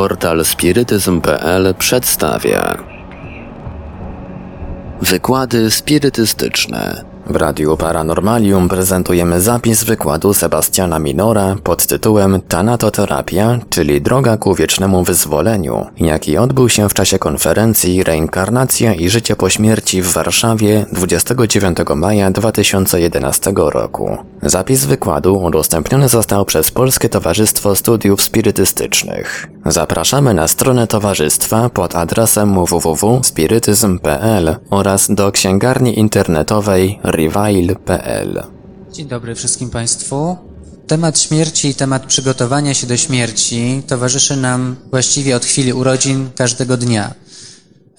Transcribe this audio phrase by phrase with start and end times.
[0.00, 2.78] Portal spirytyzm.pl przedstawia
[5.02, 14.36] Wykłady spirytystyczne w Radiu Paranormalium prezentujemy zapis wykładu Sebastiana Minora pod tytułem Tanatoterapia, czyli droga
[14.36, 20.12] ku wiecznemu wyzwoleniu, jaki odbył się w czasie konferencji Reinkarnacja i życie po śmierci w
[20.12, 24.29] Warszawie 29 maja 2011 roku.
[24.42, 29.48] Zapis wykładu udostępniony został przez Polskie Towarzystwo Studiów Spirytystycznych.
[29.66, 38.42] Zapraszamy na stronę towarzystwa pod adresem www.spirytyzm.pl oraz do księgarni internetowej revival.pl.
[38.92, 40.36] Dzień dobry wszystkim Państwu.
[40.86, 46.76] Temat śmierci i temat przygotowania się do śmierci towarzyszy nam właściwie od chwili urodzin każdego
[46.76, 47.14] dnia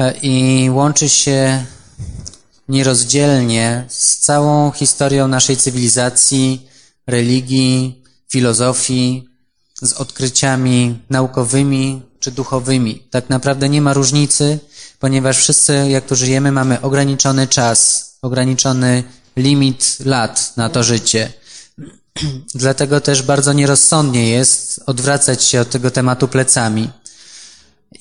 [0.02, 1.66] E, i łączy się
[2.71, 6.67] nierozdzielnie z całą historią naszej cywilizacji,
[7.07, 9.27] religii, filozofii,
[9.81, 13.08] z odkryciami naukowymi czy duchowymi.
[13.09, 14.59] Tak naprawdę nie ma różnicy,
[15.00, 19.03] ponieważ wszyscy, jak tu żyjemy, mamy ograniczony czas, ograniczony
[19.38, 21.33] limit lat na to życie.
[22.56, 26.89] Dlatego też bardzo nierozsądnie jest odwracać się od tego tematu plecami.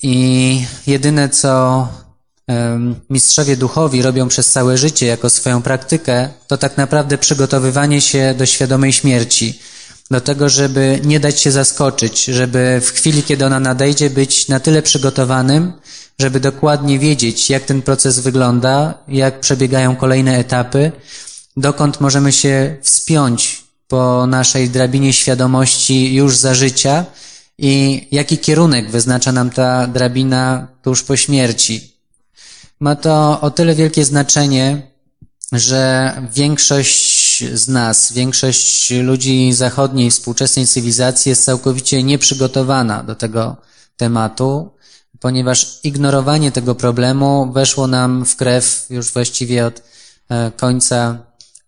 [0.01, 1.87] I jedyne, co
[3.09, 8.45] mistrzowie duchowi robią przez całe życie jako swoją praktykę, to tak naprawdę przygotowywanie się do
[8.45, 9.59] świadomej śmierci.
[10.11, 14.59] Do tego, żeby nie dać się zaskoczyć, żeby w chwili, kiedy ona nadejdzie, być na
[14.59, 15.73] tyle przygotowanym,
[16.19, 20.91] żeby dokładnie wiedzieć, jak ten proces wygląda, jak przebiegają kolejne etapy,
[21.57, 27.05] dokąd możemy się wspiąć po naszej drabinie świadomości już za życia
[27.57, 31.90] i jaki kierunek wyznacza nam ta drabina tuż po śmierci.
[32.81, 34.91] Ma to o tyle wielkie znaczenie,
[35.51, 43.55] że większość z nas, większość ludzi zachodniej, współczesnej cywilizacji jest całkowicie nieprzygotowana do tego
[43.97, 44.69] tematu,
[45.19, 49.81] ponieważ ignorowanie tego problemu weszło nam w krew już właściwie od
[50.29, 51.17] e, końca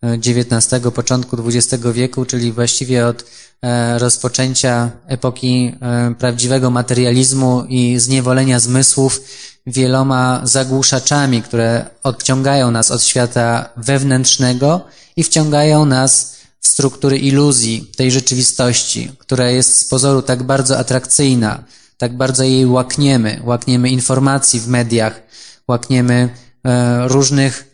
[0.04, 3.26] XIX, początku XX wieku, czyli właściwie od
[3.62, 9.22] e, rozpoczęcia epoki e, prawdziwego materializmu i zniewolenia zmysłów
[9.68, 14.82] wieloma zagłuszaczami, które odciągają nas od świata wewnętrznego
[15.16, 21.64] i wciągają nas w struktury iluzji tej rzeczywistości, która jest z pozoru tak bardzo atrakcyjna,
[21.98, 25.22] tak bardzo jej łakniemy, łakniemy informacji w mediach,
[25.68, 26.30] łakniemy
[26.66, 27.74] e, różnych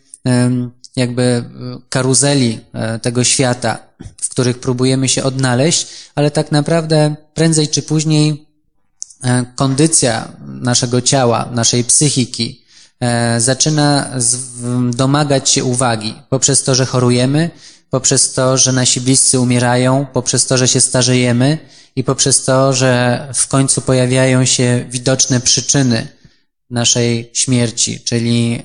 [0.96, 1.44] jakby
[1.88, 2.60] karuzeli
[3.02, 3.78] tego świata,
[4.20, 8.46] w których próbujemy się odnaleźć, ale tak naprawdę prędzej czy później
[9.56, 12.64] kondycja naszego ciała, naszej psychiki
[13.38, 14.10] zaczyna
[14.90, 17.50] domagać się uwagi poprzez to, że chorujemy,
[17.90, 21.58] poprzez to, że nasi bliscy umierają, poprzez to, że się starzejemy
[21.96, 26.08] i poprzez to, że w końcu pojawiają się widoczne przyczyny
[26.70, 28.62] naszej śmierci, czyli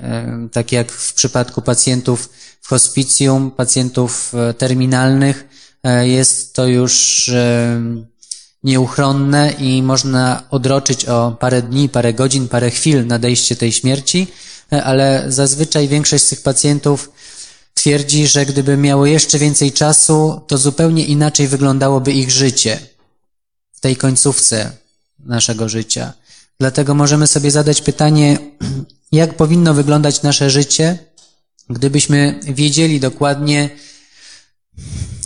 [0.52, 2.30] tak jak w przypadku pacjentów
[2.62, 5.48] w hospicjum, pacjentów terminalnych,
[6.02, 7.32] jest to już
[8.64, 14.28] nieuchronne i można odroczyć o parę dni, parę godzin, parę chwil nadejście tej śmierci,
[14.84, 17.12] ale zazwyczaj większość z tych pacjentów
[17.74, 22.80] twierdzi, że gdyby miało jeszcze więcej czasu, to zupełnie inaczej wyglądałoby ich życie
[23.74, 24.72] w tej końcówce
[25.20, 26.14] naszego życia.
[26.60, 28.38] Dlatego możemy sobie zadać pytanie,
[29.12, 30.98] jak powinno wyglądać nasze życie,
[31.70, 33.70] gdybyśmy wiedzieli dokładnie,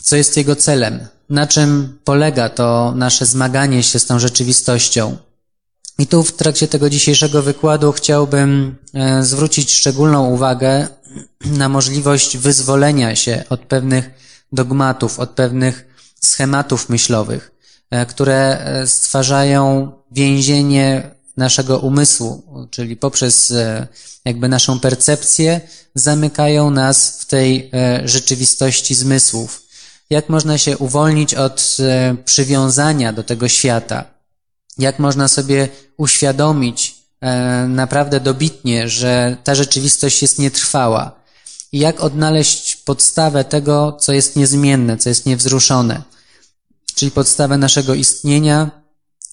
[0.01, 5.17] co jest jego celem, na czym polega to nasze zmaganie się z tą rzeczywistością.
[5.99, 8.75] I tu w trakcie tego dzisiejszego wykładu chciałbym
[9.21, 10.87] zwrócić szczególną uwagę
[11.45, 14.09] na możliwość wyzwolenia się od pewnych
[14.51, 15.85] dogmatów, od pewnych
[16.21, 17.51] schematów myślowych,
[18.07, 23.53] które stwarzają więzienie naszego umysłu, czyli poprzez
[24.25, 25.61] jakby naszą percepcję
[25.95, 27.71] zamykają nas w tej
[28.05, 29.63] rzeczywistości zmysłów.
[30.09, 31.77] Jak można się uwolnić od
[32.25, 34.03] przywiązania do tego świata?
[34.77, 36.95] Jak można sobie uświadomić
[37.67, 41.19] naprawdę dobitnie, że ta rzeczywistość jest nietrwała?
[41.71, 46.01] I jak odnaleźć podstawę tego, co jest niezmienne, co jest niewzruszone?
[46.95, 48.71] Czyli podstawę naszego istnienia,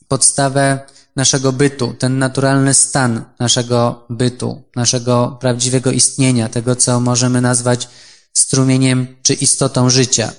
[0.09, 0.81] podstawę
[1.17, 7.89] naszego bytu, ten naturalny stan naszego bytu, naszego prawdziwego istnienia, tego, co możemy nazwać
[8.33, 10.33] strumieniem czy istotą życia.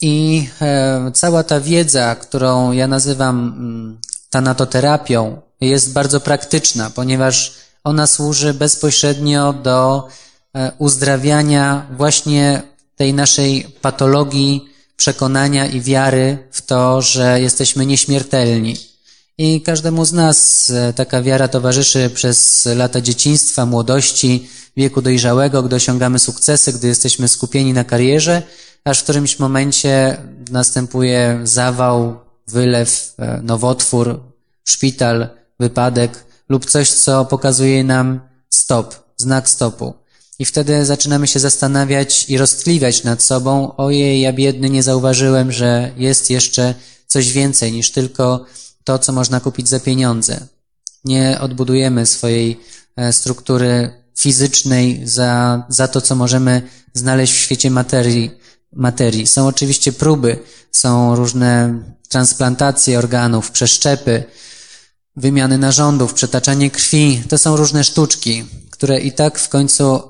[0.00, 4.00] I e, cała ta wiedza, którą ja nazywam mm,
[4.30, 7.54] tanatoterapią, jest bardzo praktyczna, ponieważ
[7.84, 10.08] ona służy bezpośrednio do
[10.54, 12.62] e, uzdrawiania właśnie
[12.96, 18.93] tej naszej patologii przekonania i wiary w to, że jesteśmy nieśmiertelni
[19.38, 25.76] I każdemu z nas e, taka wiara towarzyszy przez lata dzieciństwa, młodości, wieku dojrzałego, gdy
[25.76, 28.42] osiągamy sukcesy, gdy jesteśmy skupieni na karierze,
[28.84, 30.16] aż w którymś momencie
[30.50, 34.20] następuje zawał, wylew, e, nowotwór,
[34.64, 35.28] szpital,
[35.60, 38.20] wypadek lub coś, co pokazuje nam
[38.50, 39.94] stop, znak stopu.
[40.38, 45.92] I wtedy zaczynamy się zastanawiać i roztkliwiać nad sobą, ojej, ja biedny nie zauważyłem, że
[45.96, 46.74] jest jeszcze
[47.06, 48.44] coś więcej niż tylko
[48.84, 50.46] to, co można kupić za pieniądze.
[51.04, 52.60] Nie odbudujemy swojej
[52.96, 56.62] e, struktury fizycznej za, za to, co możemy
[56.94, 58.30] znaleźć w świecie materii,
[58.72, 59.26] materii.
[59.26, 60.38] Są oczywiście próby,
[60.72, 64.24] są różne transplantacje organów, przeszczepy,
[65.16, 67.22] wymiany narządów, przetaczanie krwi.
[67.28, 70.02] To są różne sztuczki, które i tak w końcu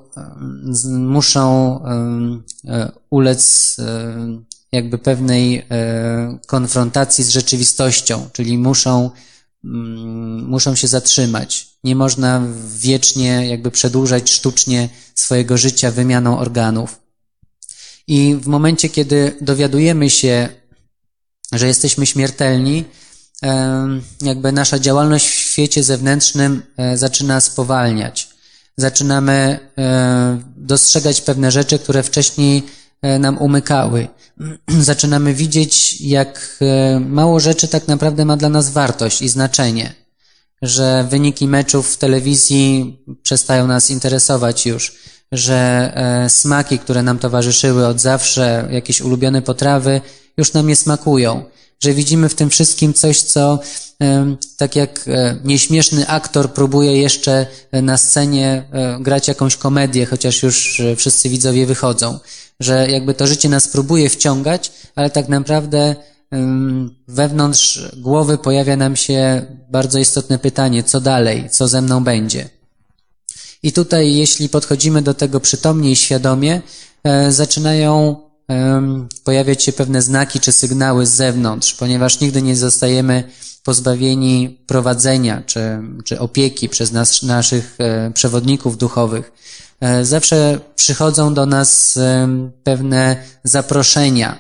[0.89, 1.81] muszą
[2.65, 3.77] e, ulec
[4.75, 9.11] jakby pewnej e, konfrontacji z rzeczywistością, czyli muszą,
[9.65, 11.67] mm, muszą się zatrzymać.
[11.85, 12.43] Nie można
[12.77, 17.01] wiecznie jakby przedłużać sztucznie swojego życia wymianą organów.
[18.07, 20.49] I w momencie, kiedy dowiadujemy się,
[21.53, 22.85] że jesteśmy śmiertelni,
[24.21, 28.29] jakby nasza działalność w świecie zewnętrznym e, zaczyna spowalniać.
[28.77, 32.84] Zaczynamy e, dostrzegać pewne rzeczy, które wcześniej E,
[33.19, 34.09] nam umykały.
[34.81, 39.95] Zaczynamy widzieć, jak e, mało rzeczy tak naprawdę ma dla nas wartość i znaczenie.
[40.63, 44.95] Że wyniki meczów w telewizji przestają nas interesować już,
[45.33, 50.01] że e, smaki, które nam towarzyszyły od zawsze, jakieś ulubione potrawy,
[50.37, 51.45] już nam nie smakują.
[51.81, 53.59] Że widzimy w tym wszystkim coś, co
[54.57, 55.05] tak jak
[55.45, 58.65] nieśmieszny aktor próbuje jeszcze na scenie
[59.01, 62.19] grać jakąś komedię, chociaż już wszyscy widzowie wychodzą
[62.61, 65.97] że jakby to życie nas próbuje wciągać, ale tak naprawdę
[67.09, 72.49] wewnątrz głowy pojawia nam się bardzo istotne pytanie, co dalej, co ze mną będzie.
[73.63, 76.63] I tutaj, jeśli podchodzimy do tego przytomnie i świadomie,
[77.05, 78.17] e, zaczynają
[79.25, 83.25] pojawiać się pewne znaki czy sygnały z zewnątrz, ponieważ nigdy nie zostajemy
[83.65, 89.33] pozbawieni prowadzenia czy, czy opieki przez nas, naszych e, przewodników duchowych.
[89.81, 91.99] E, zawsze przychodzą do nas
[92.65, 94.39] pewne zaproszenia.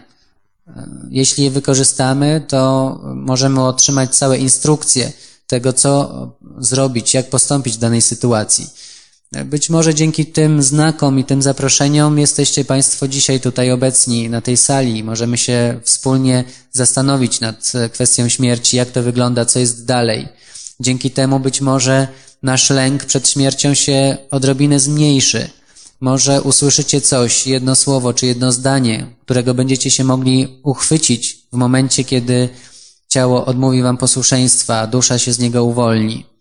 [0.69, 5.12] E, jeśli je wykorzystamy, to możemy otrzymać całe instrukcje
[5.47, 6.29] tego, co
[6.59, 8.67] zrobić, jak postąpić w danej sytuacji.
[9.44, 14.56] Być może dzięki tym znakom i tym zaproszeniom jesteście Państwo dzisiaj tutaj obecni na tej
[14.56, 15.04] sali.
[15.04, 20.28] Możemy się wspólnie zastanowić nad kwestią śmierci, jak to wygląda, co jest dalej.
[20.81, 22.08] Dzięki temu być może
[22.42, 25.48] nasz lęk przed śmiercią się odrobinę zmniejszy.
[26.00, 32.04] Może usłyszycie coś, jedno słowo czy jedno zdanie, którego będziecie się mogli uchwycić w momencie,
[32.04, 32.48] kiedy
[33.08, 36.33] ciało odmówi wam posłuszeństwa, dusza się z niego uwolni.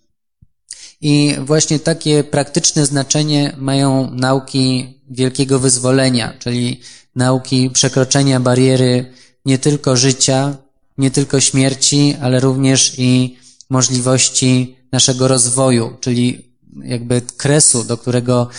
[1.01, 6.79] I właśnie takie praktyczne znaczenie mają nauki wielkiego wyzwolenia, czyli
[7.15, 9.13] nauki przekroczenia bariery
[9.45, 10.57] nie tylko życia,
[10.97, 13.37] nie tylko śmierci, ale również i
[13.69, 16.45] możliwości naszego rozwoju, czyli
[16.83, 18.49] jakby kresu, do którego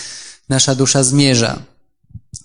[0.48, 1.62] nasza dusza zmierza.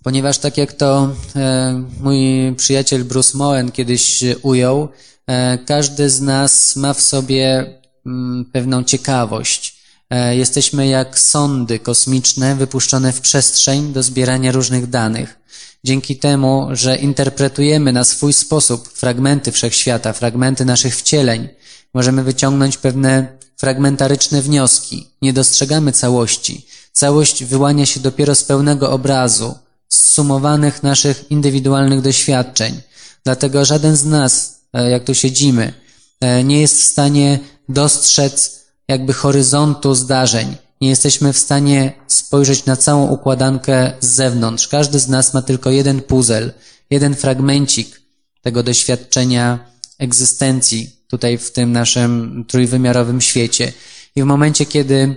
[0.04, 2.20] Ponieważ tak jak to e, mój
[2.58, 4.90] przyjaciel Bruce Moen kiedyś ujął,
[5.28, 7.74] e, każdy z nas ma w sobie
[8.06, 9.69] mm, pewną ciekawość.
[10.10, 15.40] E, jesteśmy jak sondy kosmiczne wypuszczone w przestrzeń do zbierania różnych danych.
[15.84, 21.50] Dzięki temu, że interpretujemy na swój sposób fragmenty wszechświata, fragmenty naszych wcieleń,
[21.94, 26.66] możemy wyciągnąć pewne fragmentaryczne wnioski, nie dostrzegamy całości.
[26.92, 29.56] Całość wyłania się dopiero z pełnego obrazu,
[29.90, 32.82] sumowanych naszych indywidualnych doświadczeń.
[33.24, 35.74] Dlatego żaden z nas, e, jak tu siedzimy,
[36.22, 37.40] e, nie jest w stanie
[37.70, 38.59] dostrzec
[38.90, 40.56] jakby horyzontu zdarzeń.
[40.82, 44.68] Nie jesteśmy w stanie spojrzeć na całą układankę z zewnątrz.
[44.68, 46.54] Każdy z nas ma tylko jeden puzzle,
[46.90, 48.02] jeden fragmencik
[48.42, 49.60] tego doświadczenia
[49.98, 53.74] egzystencji, tutaj w tym naszym trójwymiarowym świecie.
[54.16, 55.16] I w momencie, kiedy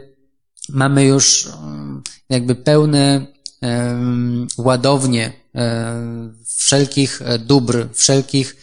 [0.69, 3.27] mamy już mm, jakby pełne
[4.59, 5.33] ładownie
[6.57, 8.57] wszelkich e, dóbr, wszelkich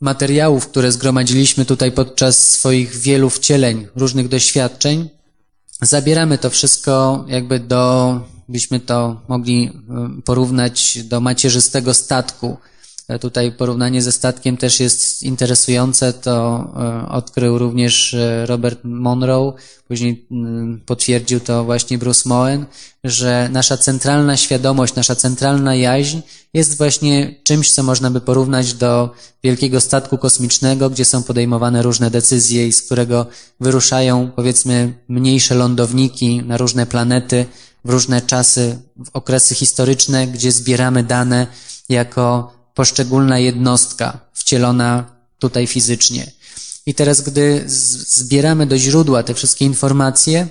[0.00, 5.08] materiałów, które zgromadziliśmy tutaj podczas swoich wielu wcieleń, różnych doświadczeń,
[5.82, 9.72] zabieramy to wszystko jakby do, byśmy to mogli
[10.24, 12.79] porównać do macierzystego statku, E,
[13.18, 16.12] Tutaj porównanie ze statkiem też jest interesujące.
[16.12, 16.66] To
[17.06, 19.52] e, odkrył również e, Robert Monroe,
[19.88, 22.66] później mm, potwierdził to właśnie Bruce Moen,
[23.04, 26.18] że nasza centralna świadomość, nasza centralna jaźń
[26.54, 29.10] jest właśnie czymś, co można by porównać do
[29.44, 33.26] wielkiego statku kosmicznego, gdzie są podejmowane różne decyzje i z którego
[33.60, 37.46] wyruszają, powiedzmy, mniejsze lądowniki na różne planety,
[37.84, 41.46] w różne czasy, w okresy historyczne, gdzie zbieramy dane
[41.88, 45.04] jako poszczególna jednostka wcielona
[45.38, 46.32] tutaj fizycznie.
[46.86, 50.46] I teraz, gdy zbieramy do źródła te wszystkie informacje,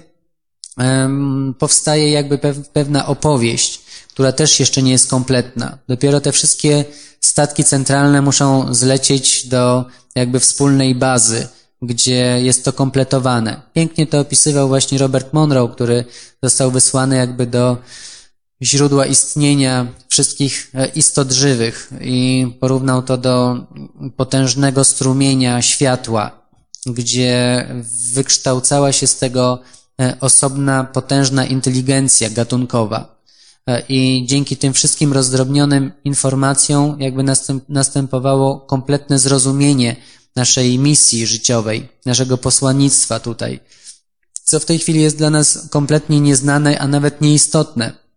[1.60, 5.78] powstaje jakby pew- pewna opowieść, która też jeszcze nie jest kompletna.
[5.88, 6.86] Dopiero te wszystkie
[7.22, 9.86] statki centralne muszą zlecieć do
[10.16, 11.48] jakby wspólnej bazy,
[11.82, 13.62] gdzie jest to kompletowane.
[13.74, 16.06] Pięknie to opisywał właśnie Robert Monroe, który
[16.44, 17.78] został wysłany jakby do
[18.62, 23.66] źródła istnienia wszystkich e, istot żywych i porównał to do
[24.18, 26.32] potężnego strumienia światła,
[26.86, 27.68] gdzie
[28.14, 29.60] wykształcała się z tego
[30.02, 33.22] e, osobna, potężna inteligencja gatunkowa.
[33.68, 39.96] E, I dzięki tym wszystkim rozdrobnionym informacjom jakby następ, następowało kompletne zrozumienie
[40.36, 43.60] naszej misji życiowej, naszego posłannictwa tutaj,
[44.44, 48.09] co w tej chwili jest dla nas kompletnie nieznane, a nawet nieistotne,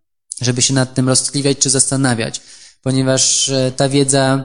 [0.45, 2.41] żeby się nad tym roztkliwiać czy zastanawiać,
[2.83, 4.45] ponieważ e, ta wiedza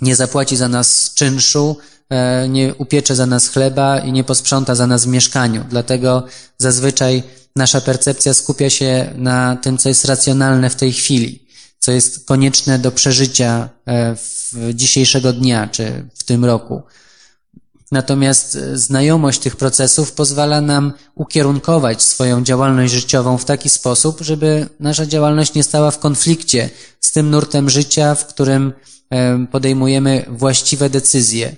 [0.00, 1.76] nie zapłaci za nas czynszu,
[2.10, 5.64] e, nie upiecze za nas chleba i nie posprząta za nas w mieszkaniu.
[5.70, 6.22] Dlatego
[6.58, 7.22] zazwyczaj
[7.56, 11.46] nasza percepcja skupia się na tym, co jest racjonalne w tej chwili,
[11.78, 16.82] co jest konieczne do przeżycia e, w dzisiejszego dnia czy w tym roku.
[17.92, 24.68] Natomiast e, znajomość tych procesów pozwala nam ukierunkować swoją działalność życiową w taki sposób, żeby
[24.80, 28.72] nasza działalność nie stała w konflikcie z tym nurtem życia, w którym
[29.10, 31.56] em, podejmujemy właściwe decyzje.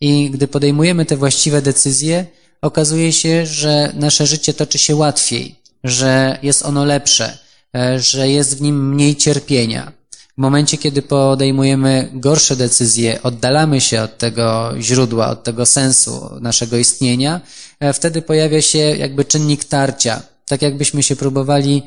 [0.00, 2.26] I gdy podejmujemy te właściwe decyzje,
[2.62, 7.38] okazuje się, że nasze życie toczy się łatwiej, że jest ono lepsze,
[7.76, 9.95] e, że jest w nim mniej cierpienia.
[10.38, 16.76] W momencie, kiedy podejmujemy gorsze decyzje, oddalamy się od tego źródła, od tego sensu naszego
[16.76, 17.40] istnienia,
[17.80, 20.22] e, wtedy pojawia się jakby czynnik tarcia.
[20.46, 21.82] Tak jakbyśmy się próbowali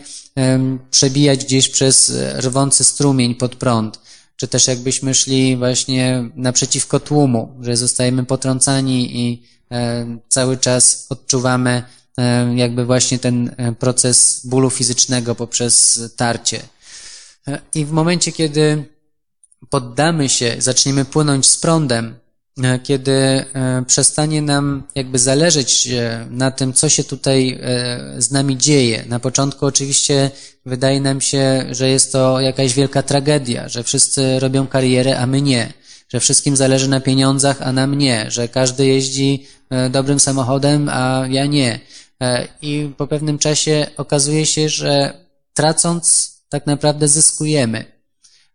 [0.92, 4.00] przebijać gdzieś przez e, rwący strumień pod prąd,
[4.36, 11.84] czy też jakbyśmy szli właśnie naprzeciwko tłumu, że zostajemy potrącani i e, cały czas odczuwamy
[12.56, 16.60] jakby właśnie ten proces bólu fizycznego poprzez tarcie.
[17.74, 18.86] I w momencie, kiedy
[19.70, 22.16] poddamy się, zaczniemy płynąć z prądem,
[22.64, 23.46] e, kiedy e,
[23.88, 27.60] przestanie nam jakby zależeć e, na tym, co się tutaj
[28.18, 29.04] z nami dzieje.
[29.08, 30.32] Na początku oczywiście
[30.66, 35.42] wydaje nam się, że jest to jakaś wielka tragedia, że wszyscy robią karierę, a my
[35.42, 35.74] nie.
[36.10, 38.32] Że wszystkim zależy na pieniądzach, a nam nie.
[38.32, 39.48] Że każdy jeździ
[39.90, 41.80] dobrym samochodem, a ja nie.
[42.62, 45.14] I po pewnym czasie okazuje się, że
[45.54, 47.86] tracąc tak naprawdę zyskujemy.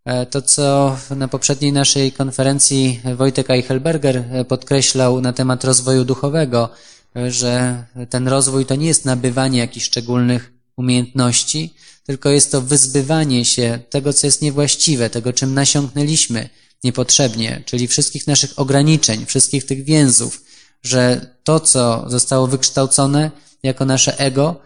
[0.04, 6.68] E, To, co na poprzedniej naszej konferencji Wojtek Eichelberger e, podkreślał na temat rozwoju duchowego,
[7.16, 11.74] e, że ten rozwój to nie jest nabywanie jakichś szczególnych umiejętności,
[12.06, 16.48] tylko jest to wyzbywanie się tego, co jest niewłaściwe, tego, czym nasiąknęliśmy
[16.84, 20.44] niepotrzebnie, czyli wszystkich naszych ograniczeń, wszystkich tych więzów,
[20.82, 23.30] że to, co zostało wykształcone
[23.62, 24.60] jako nasze ego,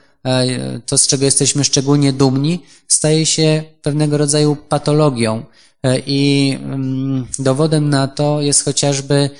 [0.86, 5.44] to, z czego jesteśmy szczególnie dumni, staje się pewnego rodzaju patologią.
[5.82, 9.30] E, I mm, dowodem na to jest chociażby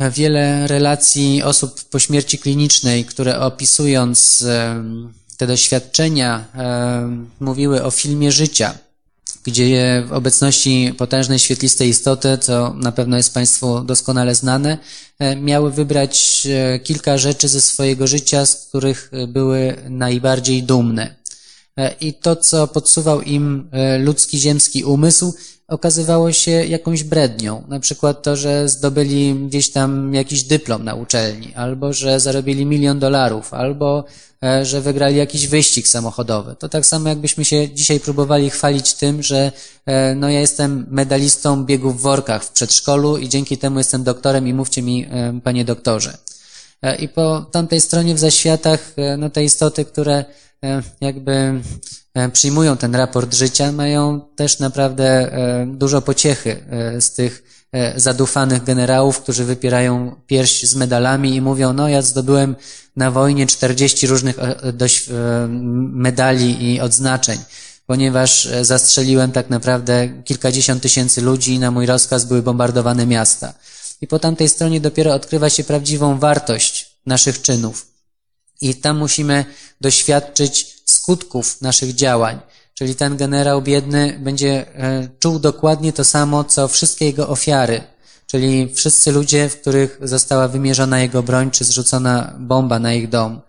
[0.00, 6.44] wiele relacji osób po śmierci klinicznej, które opisując em, te doświadczenia,
[7.40, 8.78] mówiły o filmie życia,
[9.48, 14.78] gdzie w obecności potężnej świetlistej istoty, co na pewno jest Państwu doskonale znane,
[15.18, 21.14] e, miały wybrać e, kilka rzeczy ze swojego życia, z których były najbardziej dumne.
[21.76, 25.34] E, I to, co podsuwał im ludzki ziemski umysł,
[25.68, 27.64] okazywało się jakąś brednią.
[27.68, 32.98] Na przykład to, że zdobyli gdzieś tam jakiś dyplom na uczelni, albo że zarobili milion
[32.98, 34.04] dolarów, albo
[34.44, 36.56] e, że wygrali jakiś wyścig samochodowy.
[36.58, 39.52] To tak samo jakbyśmy się dzisiaj próbowali chwalić tym, że
[39.86, 44.48] e, no ja jestem medalistą biegów w workach w przedszkolu i dzięki temu jestem doktorem
[44.48, 46.18] i mówcie mi, e, panie doktorze.
[46.98, 50.24] I po tamtej stronie w zaświatach, no te istoty, które
[51.00, 51.60] jakby
[52.32, 58.64] przyjmują ten raport życia, mają też naprawdę e, dużo pociechy e, z tych e, zadufanych
[58.64, 62.56] generałów, którzy wypierają pierś z medalami i mówią, no ja zdobyłem
[62.98, 65.48] na wojnie 40 różnych e, e,
[65.92, 67.38] medali i odznaczeń.
[67.86, 73.54] ponieważ e, zastrzeliłem tak naprawdę kilkadziesiąt tysięcy ludzi i na mój rozkaz były bombardowane miasta.
[74.00, 77.86] I po tamtej stronie dopiero odkrywa się prawdziwą wartość naszych czynów.
[78.60, 79.44] I tam musimy
[79.80, 80.77] doświadczyć
[81.08, 82.38] skutków naszych działań.
[82.74, 87.82] Czyli ten generał biedny będzie e, czuł dokładnie to samo, co wszystkie jego ofiary.
[88.26, 93.40] Czyli wszyscy ludzie, w których została wymierzona jego broń, czy zrzucona bomba na ich dom.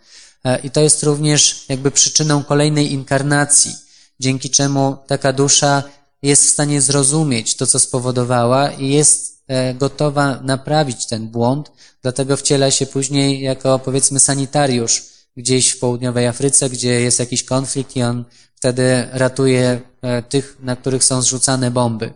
[0.43, 3.75] E, I to jest również jakby przyczyną kolejnej inkarnacji,
[4.19, 5.83] dzięki czemu taka dusza
[6.21, 12.37] jest w stanie zrozumieć to, co spowodowała i jest e, gotowa naprawić ten błąd, dlatego
[12.37, 18.03] wciela się później jako powiedzmy sanitariusz gdzieś w południowej Afryce, gdzie jest jakiś konflikt i
[18.03, 22.13] on wtedy ratuje e, tych, na których są zrzucane bomby.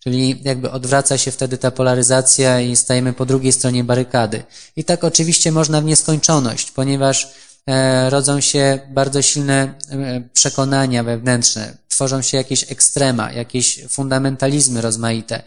[0.00, 4.42] Czyli jakby odwraca się wtedy ta polaryzacja i stajemy po drugiej stronie barykady.
[4.76, 7.28] I tak oczywiście można w nieskończoność, ponieważ
[7.66, 15.42] e, rodzą się bardzo silne e, przekonania wewnętrzne, tworzą się jakieś ekstrema, jakieś fundamentalizmy rozmaite.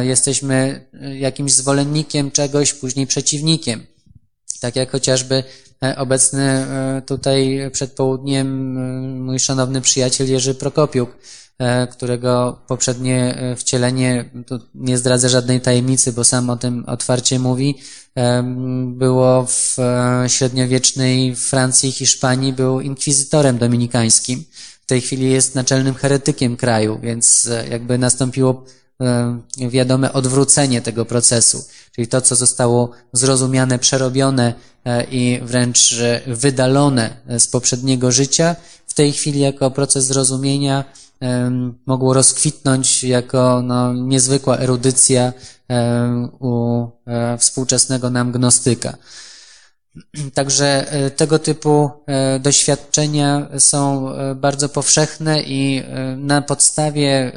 [0.00, 0.84] Jesteśmy
[1.18, 3.86] jakimś zwolennikiem czegoś, później przeciwnikiem.
[4.60, 5.44] Tak jak chociażby
[5.84, 11.16] E, obecny e, tutaj przed południem e, mój szanowny przyjaciel Jerzy Prokopiuk,
[11.90, 17.74] którego poprzednie wcielenie, tu nie zdradzę żadnej tajemnicy, bo sam o tym otwarcie mówi,
[18.86, 19.76] było w
[20.26, 24.44] średniowiecznej Francji i Hiszpanii, był inkwizytorem dominikańskim.
[24.82, 28.64] W tej chwili jest naczelnym heretykiem kraju, więc jakby nastąpiło
[29.70, 35.94] wiadome odwrócenie tego procesu, czyli to, co zostało zrozumiane, przerobione e, i wręcz
[36.26, 40.84] wydalone z poprzedniego życia, w tej chwili jako proces zrozumienia
[41.86, 45.32] mogło rozkwitnąć jako no, niezwykła erudycja
[46.38, 48.96] u e, współczesnego nam gnostyka.
[50.34, 51.90] Także e, tego typu
[52.40, 55.82] doświadczenia są bardzo powszechne i
[56.16, 57.32] na podstawie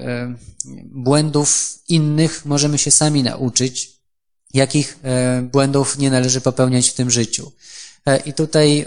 [0.86, 4.02] błędów innych możemy się sami nauczyć,
[4.54, 7.52] jakich e, błędów nie należy popełniać w tym życiu.
[8.06, 8.86] E, I tutaj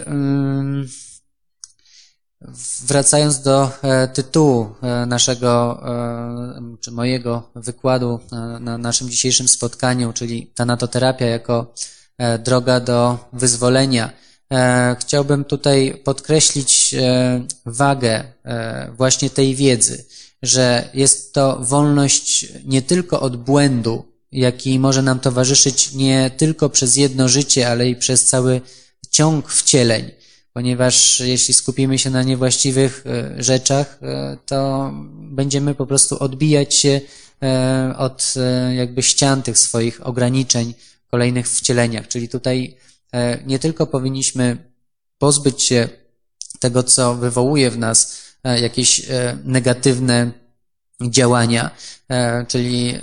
[2.87, 4.75] wracając do e, tytułu
[5.07, 5.83] naszego,
[6.81, 8.19] czy mojego wykładu
[8.59, 11.73] na naszym dzisiejszym spotkaniu, czyli tanatoterapia jako
[12.43, 14.09] droga do wyzwolenia,
[14.99, 16.95] chciałbym tutaj podkreślić
[17.65, 18.23] wagę
[18.97, 20.05] właśnie tej wiedzy
[20.45, 26.95] że jest to wolność nie tylko od błędu, jaki może nam towarzyszyć nie tylko przez
[26.95, 28.61] jedno życie, ale i przez cały
[29.11, 30.11] ciąg wcieleń,
[30.53, 37.01] ponieważ jeśli skupimy się na niewłaściwych e, rzeczach, e, to będziemy po prostu odbijać się
[37.43, 38.33] e, od
[38.75, 40.73] jakby ścian tych swoich ograniczeń
[41.11, 42.07] kolejnych wcieleniach.
[42.07, 42.77] Czyli tutaj
[43.45, 44.57] nie tylko powinniśmy
[45.17, 45.89] pozbyć się
[46.59, 50.31] tego, co wywołuje w nas E, jakieś e, negatywne
[51.01, 51.71] działania,
[52.09, 52.99] e, czyli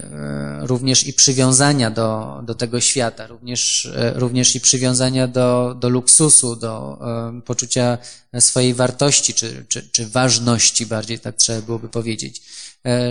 [0.61, 6.99] również i przywiązania do, do tego świata, również, również i przywiązania do, do luksusu, do
[7.45, 7.99] poczucia
[8.41, 12.43] swojej wartości, czy, czy, czy ważności bardziej, tak trzeba byłoby powiedzieć,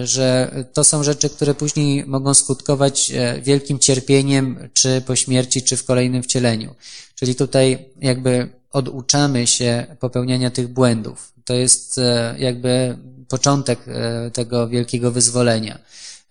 [0.04, 5.86] że to są rzeczy, które później mogą skutkować wielkim cierpieniem, czy po śmierci, czy w
[5.86, 6.76] kolejnym wcieleniu.
[7.16, 11.34] Czyli tutaj jakby oduczamy się popełniania tych błędów.
[11.46, 15.80] To jest e, jakby początek e, tego wielkiego wyzwolenia.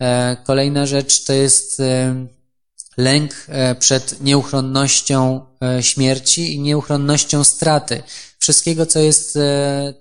[0.00, 1.82] E, kolejna rzecz to jest
[2.96, 3.46] lęk
[3.78, 5.40] przed nieuchronnością
[5.80, 8.02] śmierci i nieuchronnością straty.
[8.40, 9.38] Wszystkiego, co jest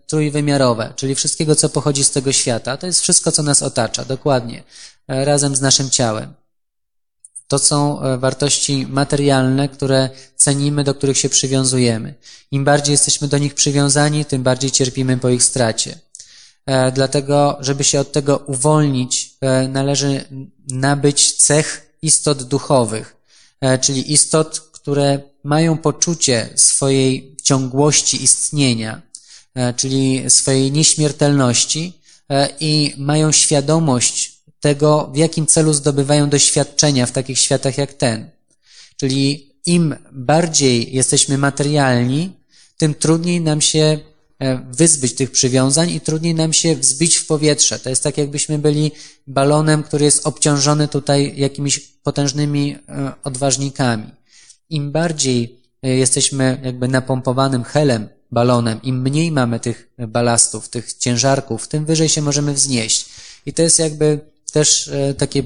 [0.08, 2.78] trójwymiarowe, czyli wszystkiego, co pochodzi z tego świata.
[2.78, 4.64] To jest wszystko, co nas otacza, dokładnie,
[5.08, 6.34] razem z naszym ciałem.
[7.50, 12.14] To są e, wartości materialne, które cenimy, do których się przywiązujemy.
[12.52, 16.00] Im bardziej jesteśmy do nich przywiązani, tym bardziej cierpimy po ich stracie.
[16.66, 20.26] E, dlatego, żeby się od tego uwolnić, e, należy
[20.68, 23.16] nabyć cech istot duchowych,
[23.82, 29.02] czyli istot, które mają poczucie swojej ciągłości istnienia,
[29.76, 31.94] czyli swojej nieśmiertelności
[32.60, 38.30] i mają świadomość tego, w jakim celu zdobywają doświadczenia w takich światach jak ten.
[38.98, 42.32] Czyli im bardziej jesteśmy materialni,
[42.78, 44.00] tym trudniej nam się
[44.40, 47.80] e, wyzbyć tych przywiązań i trudniej nam się wzbić w powietrze.
[47.80, 48.92] To jest tak, jakbyśmy byli
[49.28, 54.19] balonem, który jest obciążony tutaj jakimiś potężnymi e, odważnikami.
[54.70, 61.68] Im bardziej e, jesteśmy jakby napompowanym helem, balonem, im mniej mamy tych balastów, tych ciężarków,
[61.68, 63.10] tym wyżej się możemy wznieść.
[63.46, 64.20] I to jest jakby
[64.52, 65.44] też e, takie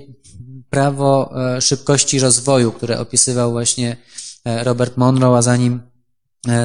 [0.69, 3.97] prawo e, szybkości rozwoju, które opisywał właśnie
[4.45, 5.81] Robert Monroe, a za nim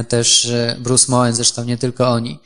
[0.09, 2.39] też Bruce Moen, zresztą nie tylko oni.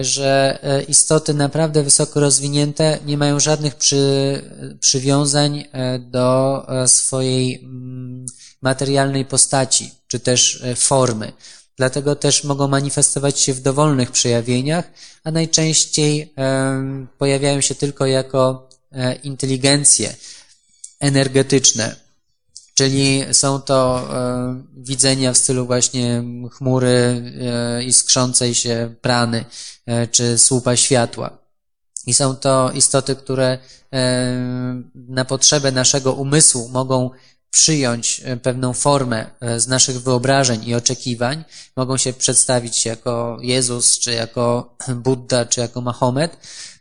[0.00, 4.42] że istoty naprawdę wysoko rozwinięte nie mają żadnych przy,
[4.80, 5.64] przywiązań
[6.00, 8.26] do swojej mm,
[8.62, 11.32] materialnej postaci, czy też formy.
[11.76, 14.90] Dlatego też mogą manifestować się w dowolnych przejawieniach,
[15.24, 16.34] a najczęściej
[17.18, 18.68] pojawiają się tylko jako
[19.22, 20.14] inteligencje
[21.00, 21.96] energetyczne,
[22.78, 29.44] Czyli są to e, widzenia w stylu właśnie chmury e, iskrzącej się prany,
[29.86, 31.38] e, czy słupa światła.
[32.06, 33.58] I są to istoty, które
[33.92, 33.98] e,
[34.94, 37.10] na potrzebę naszego umysłu mogą
[37.50, 41.44] przyjąć e, pewną formę e, z naszych wyobrażeń i oczekiwań,
[41.76, 46.36] mogą się przedstawić jako Jezus, czy jako Buddha, czy jako Mahomet,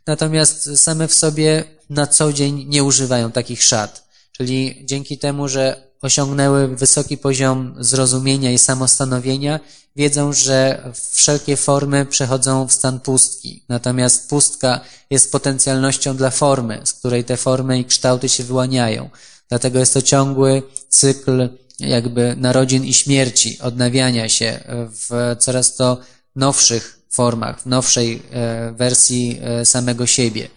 [0.08, 4.08] natomiast same w sobie na co dzień nie używają takich szat.
[4.32, 9.60] Czyli dzięki temu, że osiągnęły wysoki poziom zrozumienia i samostanowienia,
[9.96, 13.64] wiedzą, że wszelkie formy przechodzą w stan pustki.
[13.70, 19.10] Natomiast pustka jest potencjalnością dla formy, z której te formy i kształty się wyłaniają.
[19.50, 25.98] Dlatego jest to ciągły cykl jakby narodzin i śmierci, odnawiania się w coraz to
[26.36, 30.48] nowszych formach, w nowszej e, wersji e, samego siebie.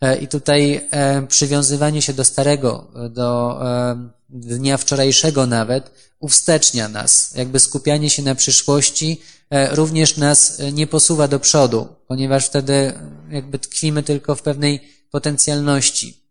[0.00, 0.88] E, I tutaj
[1.28, 3.60] przywiązywanie się do starego, do
[4.28, 7.34] dnia wczorajszego nawet, uwstecznia nas.
[7.34, 9.20] Jakby skupianie się na przyszłości
[9.70, 12.92] również nas nie posuwa do przodu, ponieważ wtedy
[13.30, 16.22] jakby tkwimy tylko w pewnej potencjalności,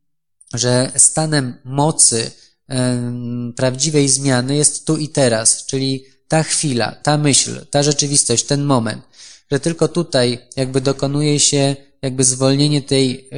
[0.54, 2.32] że stanem mocy
[3.56, 9.04] prawdziwej zmiany jest tu i teraz, czyli ta chwila, ta myśl, ta rzeczywistość, ten moment,
[9.52, 13.30] że tylko tutaj jakby dokonuje się jakby zwolnienie tej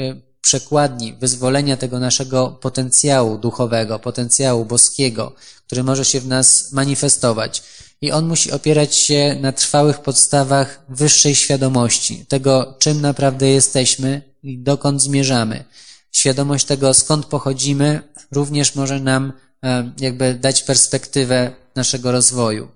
[0.41, 5.35] przekładni wyzwolenia tego naszego potencjału duchowego, potencjału boskiego,
[5.67, 7.63] który może się w nas manifestować.
[8.01, 14.59] I on musi opierać się na trwałych podstawach wyższej świadomości, tego, czym naprawdę jesteśmy i
[14.59, 15.63] dokąd zmierzamy.
[16.11, 22.67] Świadomość tego, skąd pochodzimy, również może nam e, jakby dać perspektywę naszego rozwoju.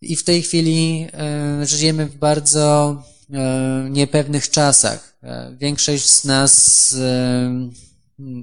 [0.00, 2.96] I w tej chwili e, żyjemy w bardzo
[3.30, 5.16] e, niepewnych czasach.
[5.58, 6.96] Większość z nas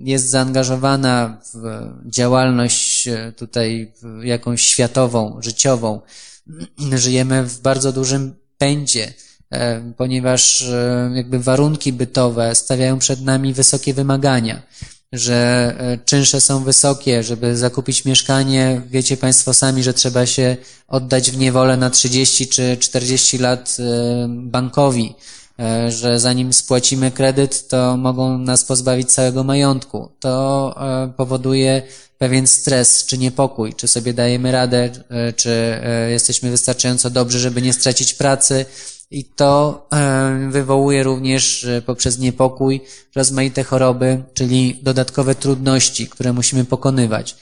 [0.03, 6.01] jest zaangażowana w działalność tutaj jakąś światową, życiową.
[6.93, 9.13] Żyjemy w bardzo dużym pędzie,
[9.97, 10.65] ponieważ
[11.13, 14.61] jakby warunki bytowe stawiają przed nami wysokie wymagania,
[15.13, 21.37] że czynsze są wysokie, żeby zakupić mieszkanie, wiecie Państwo sami, że trzeba się oddać w
[21.37, 23.77] niewolę na 30 czy 40 lat
[24.27, 25.15] bankowi
[25.59, 30.09] E, że zanim spłacimy kredyt, to mogą nas pozbawić całego majątku.
[30.19, 31.81] To e, powoduje
[32.17, 37.73] pewien stres czy niepokój, czy sobie dajemy radę, e, czy jesteśmy wystarczająco dobrzy, żeby nie
[37.73, 38.65] stracić pracy.
[39.13, 39.87] I to
[40.49, 42.81] wywołuje również poprzez niepokój
[43.15, 47.35] rozmaite choroby, czyli dodatkowe trudności, które musimy pokonywać.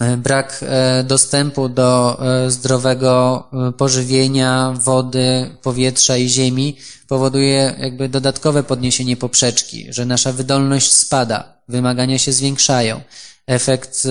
[0.00, 3.44] E, brak e, dostępu do e, zdrowego
[3.76, 6.76] pożywienia, wody, powietrza i ziemi
[7.08, 13.00] powoduje jakby dodatkowe podniesienie poprzeczki, że nasza wydolność spada, wymagania się zwiększają.
[13.46, 14.08] Efekt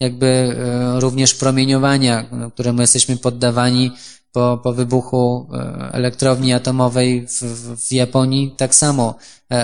[0.00, 0.56] jakby
[0.98, 3.92] również promieniowania, któremu jesteśmy poddawani
[4.38, 5.48] po, po wybuchu
[5.92, 7.42] elektrowni atomowej w,
[7.88, 9.14] w Japonii, tak samo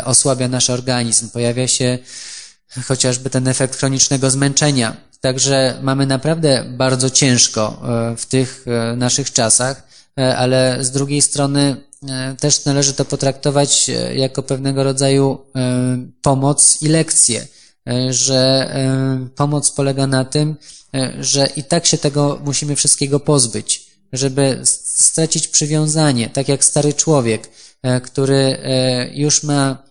[0.04, 1.30] osłabia nasz organizm.
[1.30, 1.98] Pojawia się
[2.82, 4.96] chociażby ten efekt chronicznego zmęczenia.
[5.20, 11.22] Także mamy naprawdę bardzo ciężko e, w tych e, naszych czasach, e, ale z drugiej
[11.22, 11.76] strony
[12.40, 15.38] też należy to potraktować jako pewnego rodzaju
[16.22, 17.46] pomoc i lekcję,
[18.10, 18.70] że
[19.36, 20.56] pomoc polega na tym,
[21.20, 23.83] że i tak się tego musimy wszystkiego pozbyć,
[24.14, 27.50] żeby stracić przywiązanie, tak jak stary człowiek,
[28.02, 28.58] który
[29.14, 29.82] już ma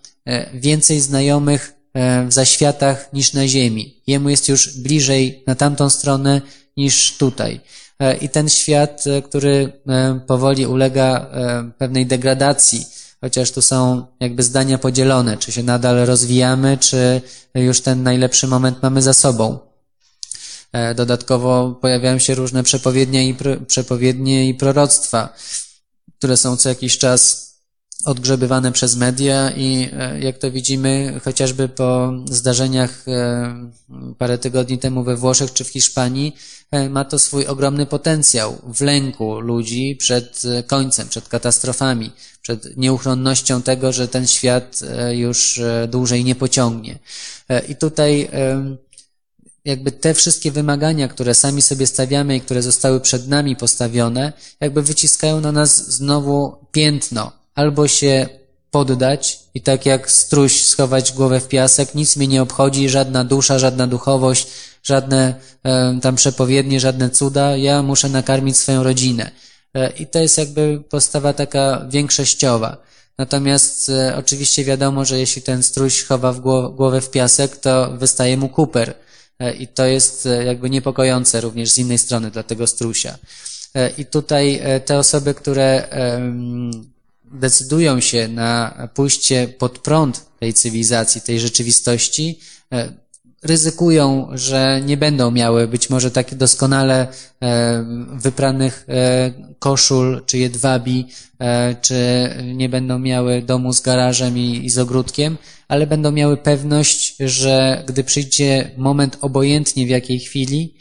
[0.54, 4.02] więcej znajomych E, w zaświatach niż na ziemi.
[4.08, 6.42] Jemu jest już bliżej na tamtą stronę
[6.78, 7.60] niż tutaj.
[8.00, 9.82] E, I ten świat, e, który
[10.28, 11.30] powoli ulega
[11.78, 12.86] pewnej degradacji,
[13.22, 17.22] chociaż tu są jakby zdania podzielone, czy się nadal rozwijamy, czy
[17.56, 19.60] już ten najlepszy moment mamy za sobą.
[20.96, 23.36] Dodatkowo pojawiają się różne przepowiednie i,
[23.68, 25.34] przepowiednie i proroctwa,
[26.18, 27.54] które są co jakiś czas
[28.06, 33.70] odgrzebywane przez media i e, jak to widzimy chociażby po zdarzeniach e,
[34.18, 36.36] parę tygodni temu we Włoszech czy w Hiszpanii,
[36.72, 43.62] e, ma to swój ogromny potencjał w lęku ludzi przed końcem, przed katastrofami, przed nieuchronnością
[43.62, 44.80] tego, że ten świat
[45.12, 47.00] już dłużej nie pociągnie.
[47.70, 48.30] I tutaj
[49.66, 54.82] jakby te wszystkie wymagania, które sami sobie stawiamy i które zostały przed nami postawione, jakby
[54.82, 57.32] wyciskają na nas znowu piętno.
[57.56, 58.30] Albo się
[58.72, 63.60] poddać i tak jak struś schować głowę w piasek, nic mnie nie obchodzi, żadna dusza,
[63.60, 64.48] żadna duchowość,
[64.84, 69.32] żadne e, tam przepowiednie, żadne cuda, ja muszę nakarmić swoją rodzinę.
[69.74, 72.78] E, I to jest jakby postawa taka większościowa.
[73.18, 76.40] Natomiast e, oczywiście wiadomo, że jeśli ten struś chowa w
[76.76, 78.94] głowę w piasek, to wystaje mu kuper.
[79.40, 83.18] E, I to jest e, jakby niepokojące również z innej strony dla tego strusia.
[83.76, 85.88] E, I tutaj te osoby, które
[87.26, 92.40] decydują się na pójście pod prąd tej cywilizacji, tej rzeczywistości,
[93.44, 97.08] ryzykują, że nie będą miały być może tak doskonale
[97.42, 101.08] e, wypranych e, koszul czy jedwabi,
[101.40, 106.38] e, czy nie będą miały domu z garażem i, i z ogródkiem, ale będą miały
[106.38, 110.74] pewność, że gdy przyjdzie moment obojętnie w jakiej chwili,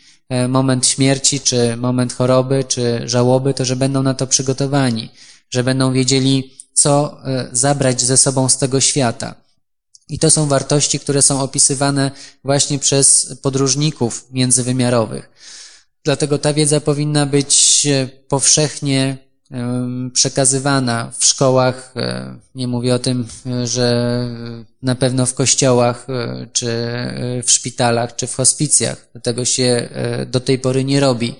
[0.48, 5.10] moment śmierci, czy moment choroby, czy żałoby, to że będą na to przygotowani,
[5.50, 7.20] że będą wiedzieli, co
[7.52, 9.41] zabrać ze sobą z tego świata.
[10.12, 12.10] I to są wartości, które są opisywane
[12.44, 15.30] właśnie przez podróżników międzywymiarowych.
[16.04, 19.18] Dlatego ta wiedza powinna być e, powszechnie
[20.12, 21.92] przekazywana w szkołach.
[21.96, 23.86] e, Nie mówię o tym, e, że
[24.82, 26.06] na pewno w kościołach,
[26.52, 26.66] czy
[27.44, 29.08] w szpitalach, czy w hospicjach.
[29.22, 29.88] Tego się
[30.26, 31.34] do tej pory nie robi.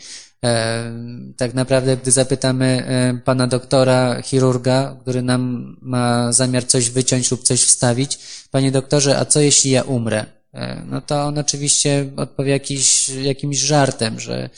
[1.37, 2.85] Tak naprawdę, gdy zapytamy
[3.25, 8.19] pana doktora, chirurga, który nam ma zamiar coś wyciąć lub coś wstawić,
[8.51, 10.27] panie doktorze, a co jeśli ja umrę?
[10.87, 14.51] No to on oczywiście odpowie jakiś, jakimś żartem, że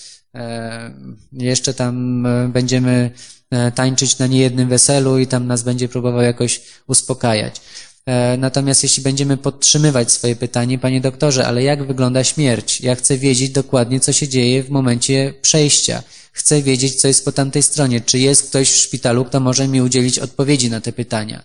[1.33, 3.11] jeszcze tam e, będziemy
[3.51, 7.61] e, tańczyć na niejednym weselu i tam nas będzie próbował jakoś uspokajać.
[8.07, 12.81] E, Natomiast jeśli będziemy podtrzymywać swoje pytanie, panie doktorze, ale jak wygląda śmierć?
[12.81, 16.03] Ja chcę wiedzieć dokładnie, co się dzieje w momencie przejścia.
[16.33, 18.01] Chcę wiedzieć, co jest po tamtej stronie.
[18.01, 21.43] Czy jest ktoś w szpitalu, kto może mi udzielić odpowiedzi na te pytania?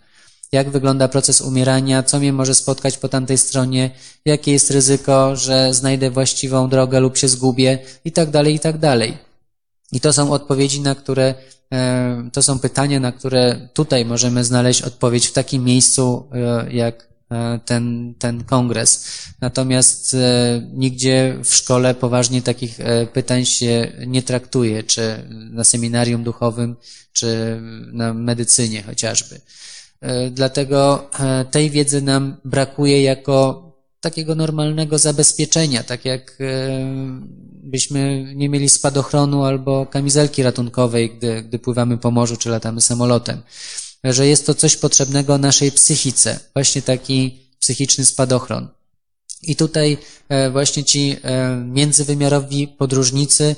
[0.51, 2.03] Jak wygląda proces umierania?
[2.03, 3.91] Co mnie może spotkać po tamtej stronie?
[4.25, 7.79] Jakie jest ryzyko, że znajdę właściwą drogę lub się zgubię?
[8.05, 9.17] I tak dalej, i tak dalej.
[9.91, 11.35] I to są odpowiedzi, na które,
[12.33, 17.59] to są pytania, na które tutaj możemy znaleźć odpowiedź w takim miejscu, e, jak e,
[17.65, 19.05] ten, ten kongres.
[19.41, 20.17] Natomiast e,
[20.73, 22.77] nigdzie w szkole poważnie takich
[23.13, 26.75] pytań się nie traktuje, czy na seminarium duchowym,
[27.13, 27.61] czy
[27.93, 29.41] na medycynie chociażby.
[30.31, 31.09] Dlatego
[31.51, 33.68] tej wiedzy nam brakuje jako
[34.01, 36.45] takiego normalnego zabezpieczenia, tak jak e,
[37.63, 43.41] byśmy nie mieli spadochronu albo kamizelki ratunkowej, gdy, gdy pływamy po morzu czy latamy samolotem.
[44.03, 48.67] Że jest to coś potrzebnego naszej psychice, właśnie taki psychiczny spadochron.
[49.41, 49.97] I tutaj
[50.29, 53.55] e, właśnie ci e, międzywymiarowi podróżnicy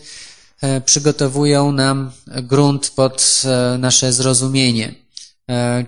[0.86, 3.44] przygotowują nam grunt pod
[3.80, 4.96] nasze zrozumienie,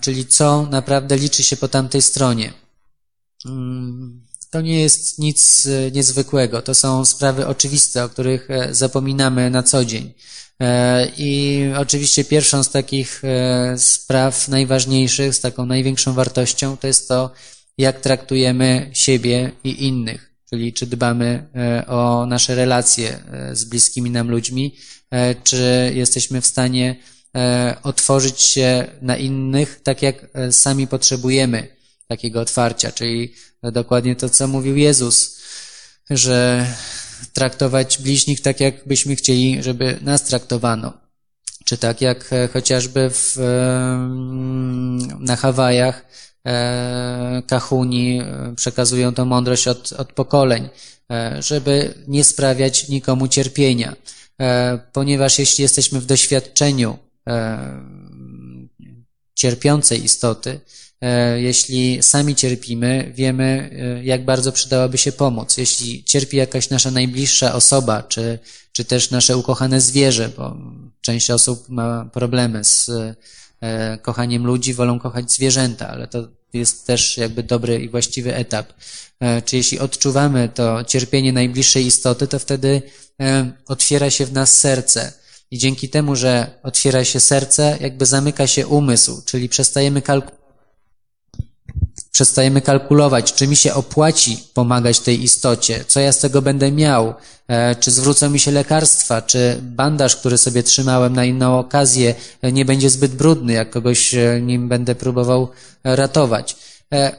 [0.01, 2.53] czyli co naprawdę liczy się po tamtej stronie.
[4.53, 9.63] To nie jest nic e, niezwykłego, to są sprawy oczywiste, o których e, zapominamy na
[9.63, 10.13] co dzień.
[10.59, 13.21] E, I oczywiście pierwszą z takich
[13.77, 17.31] spraw najważniejszych, z taką największą wartością, to jest to,
[17.77, 21.47] jak traktujemy siebie i innych, czyli czy dbamy
[21.87, 24.75] o nasze relacje z bliskimi nam ludźmi,
[25.43, 26.95] czy jesteśmy w stanie
[27.83, 30.15] otworzyć się na innych, tak jak
[30.51, 31.67] sami potrzebujemy
[32.07, 35.39] takiego otwarcia, czyli dokładnie to, co mówił Jezus,
[36.09, 36.67] że
[37.33, 40.93] traktować bliźnich tak, jak byśmy chcieli, żeby nas traktowano.
[41.65, 43.37] Czy tak jak e, chociażby w,
[45.19, 46.05] na Hawajach
[46.45, 50.69] e, kahuni e, przekazują tą mądrość od, od pokoleń,
[51.39, 53.95] żeby nie sprawiać nikomu cierpienia.
[54.93, 56.97] Ponieważ jeśli jesteśmy w doświadczeniu
[59.35, 60.59] cierpiącej istoty,
[61.37, 65.57] jeśli sami cierpimy, wiemy, e, jak bardzo przydałaby się pomoc.
[65.57, 68.39] Jeśli cierpi jakaś nasza najbliższa osoba, czy,
[68.71, 70.57] czy też nasze ukochane zwierzę, bo
[71.01, 72.89] część osób ma problemy z
[73.61, 78.73] e, kochaniem ludzi, wolą kochać zwierzęta, ale to jest też jakby dobry i właściwy etap.
[79.19, 82.81] E, Czy jeśli odczuwamy to cierpienie najbliższej istoty, to wtedy
[83.21, 85.13] e, otwiera się w nas serce.
[85.51, 90.42] I dzięki temu, że otwiera się serce, jakby zamyka się umysł, czyli przestajemy kalkulować
[92.13, 97.13] przestajemy kalkulować, czy mi się opłaci pomagać tej istocie, co ja z tego będę miał,
[97.47, 102.51] e, czy zwrócą mi się lekarstwa, czy bandaż, który sobie trzymałem na inną okazję, e,
[102.51, 105.47] nie będzie zbyt brudny, jak kogoś e, nim będę próbował
[105.83, 106.55] ratować.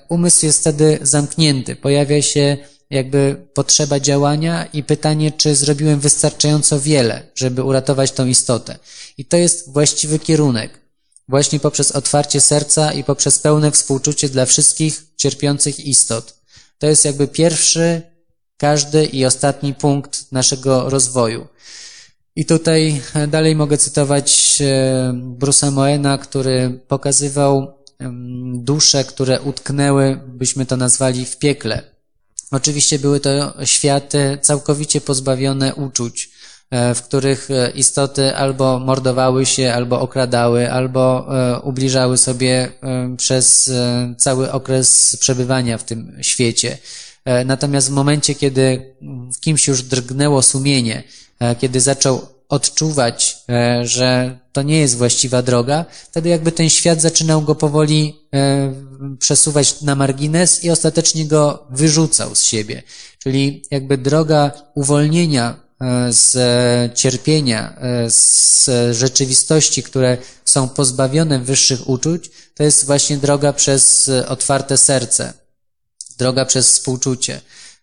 [0.08, 2.56] Umysł jest wtedy zamknięty, pojawia się
[2.90, 8.78] jakby potrzeba działania i pytanie, czy zrobiłem wystarczająco wiele, żeby uratować tą istotę.
[9.18, 10.83] I to jest właściwy kierunek.
[11.28, 16.34] Właśnie poprzez otwarcie serca i poprzez pełne współczucie dla wszystkich cierpiących istot.
[16.78, 18.02] To jest jakby pierwszy,
[18.56, 21.46] każdy i ostatni punkt naszego rozwoju.
[22.36, 27.74] I tutaj dalej mogę cytować e, Bruce'a Moena, który pokazywał
[28.54, 31.82] dusze, które utknęły, byśmy to nazwali, w piekle.
[32.50, 36.43] Oczywiście były to światy całkowicie pozbawione uczuć, e,
[36.94, 41.26] w których e, istoty albo mordowały się, albo okradały, albo
[41.62, 42.72] ubliżały sobie
[43.16, 43.72] przez
[44.16, 46.78] cały okres przebywania w tym świecie.
[47.44, 48.94] Natomiast w momencie, kiedy
[49.36, 51.02] w kimś już drgnęło sumienie,
[51.60, 57.42] kiedy zaczął odczuwać, e, że to nie jest właściwa droga, wtedy jakby ten świat zaczynał
[57.42, 58.72] go powoli e,
[59.18, 62.82] przesuwać na margines i ostatecznie go wyrzucał z siebie.
[63.18, 65.63] Czyli jakby droga uwolnienia e,
[66.10, 66.32] z
[66.98, 67.76] cierpienia,
[68.08, 75.32] z rzeczywistości, które są pozbawione wyższych uczuć, to jest właśnie droga przez otwarte serce,
[76.18, 77.40] droga przez współczucie.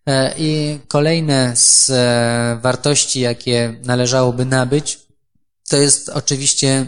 [0.08, 4.99] E, I kolejne z e, wartości, jakie należałoby nabyć,
[5.69, 6.88] to jest oczywiście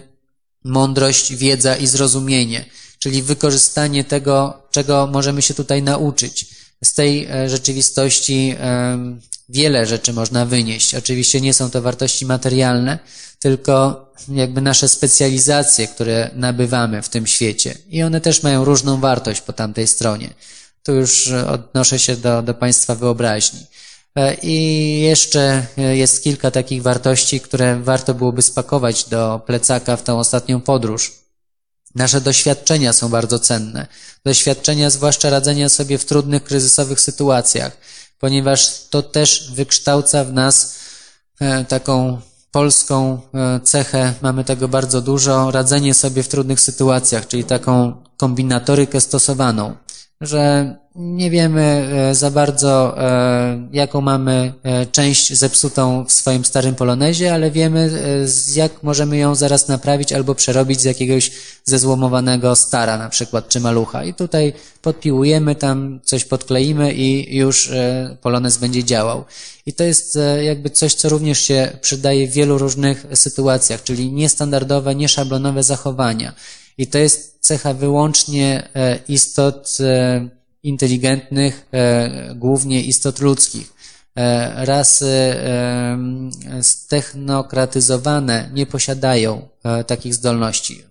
[0.64, 2.66] mądrość, wiedza i zrozumienie,
[3.00, 6.46] czyli wykorzystanie tego, czego możemy się tutaj nauczyć.
[6.84, 8.56] Z tej e, rzeczywistości
[9.50, 10.96] wiele rzeczy można wynieść.
[10.96, 13.00] Oczywiście nie są to wartości materialne,
[13.40, 17.78] tylko jakby nasze specjalizacje, które nabywamy w tym świecie.
[17.90, 20.30] I one też mają różną wartość po tamtej stronie.
[20.84, 23.60] Tu już odnoszę się do, do Państwa wyobraźni.
[24.16, 30.04] E, I jeszcze e, jest kilka takich wartości, które warto byłoby spakować do plecaka w
[30.04, 31.12] tą ostatnią podróż.
[31.96, 33.88] Nasze doświadczenia są bardzo cenne.
[34.26, 37.78] Doświadczenia, zwłaszcza radzenia sobie w trudnych, kryzysowych sytuacjach,
[38.20, 40.76] ponieważ to też wykształca w nas
[41.40, 43.22] e, taką polską
[43.64, 49.76] cechę, mamy tego bardzo dużo, radzenie sobie w trudnych sytuacjach, czyli taką kombinatorykę stosowaną
[50.26, 56.76] że nie wiemy e, za bardzo, e, jaką mamy e, część zepsutą w swoim starym
[56.76, 57.92] polonezie, ale wiemy,
[58.56, 61.32] jak możemy ją zaraz naprawić albo przerobić z jakiegoś
[61.64, 64.04] zezłomowanego stara na przykład, czy malucha.
[64.04, 67.72] I tutaj podpiłujemy, tam coś podkleimy i już
[68.22, 69.26] polonez będzie działał.
[69.66, 74.96] I to jest jakby coś, co również się przydaje w wielu różnych sytuacjach, czyli niestandardowe,
[74.96, 76.34] nieszablonowe zachowania.
[76.78, 80.30] I to jest cecha wyłącznie e, istot e,
[80.64, 83.74] inteligentnych, e, głównie istot ludzkich.
[84.56, 85.36] Rasy
[86.62, 89.48] stechnokratyzowane nie posiadają
[89.88, 90.84] takich zdolności.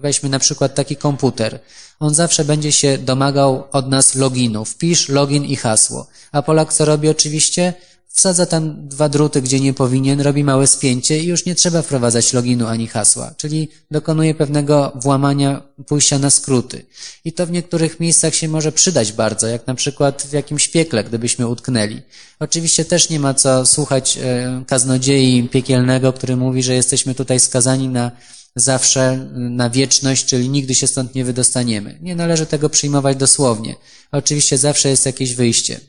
[0.00, 1.60] Weźmy na przykład taki komputer.
[2.00, 4.64] On zawsze będzie się domagał od nas loginu.
[4.64, 6.06] Wpisz login i hasło.
[6.32, 7.74] A Polak co robi oczywiście?
[8.08, 12.32] Wsadza tam dwa druty, gdzie nie powinien, robi małe spięcie i już nie trzeba wprowadzać
[12.32, 16.86] loginu ani hasła, czyli dokonuje pewnego włamania, pójścia na skróty.
[17.24, 21.04] I to w niektórych miejscach się może przydać bardzo, jak na przykład w jakimś piekle,
[21.04, 22.02] gdybyśmy utknęli.
[22.40, 27.88] Oczywiście też nie ma co słuchać e, kaznodziei piekielnego, który mówi, że jesteśmy tutaj skazani
[27.88, 28.10] na
[28.56, 31.98] zawsze, na wieczność, czyli nigdy się stąd nie wydostaniemy.
[32.02, 33.74] Nie należy tego przyjmować dosłownie.
[34.12, 35.80] Oczywiście zawsze jest jakieś wyjście.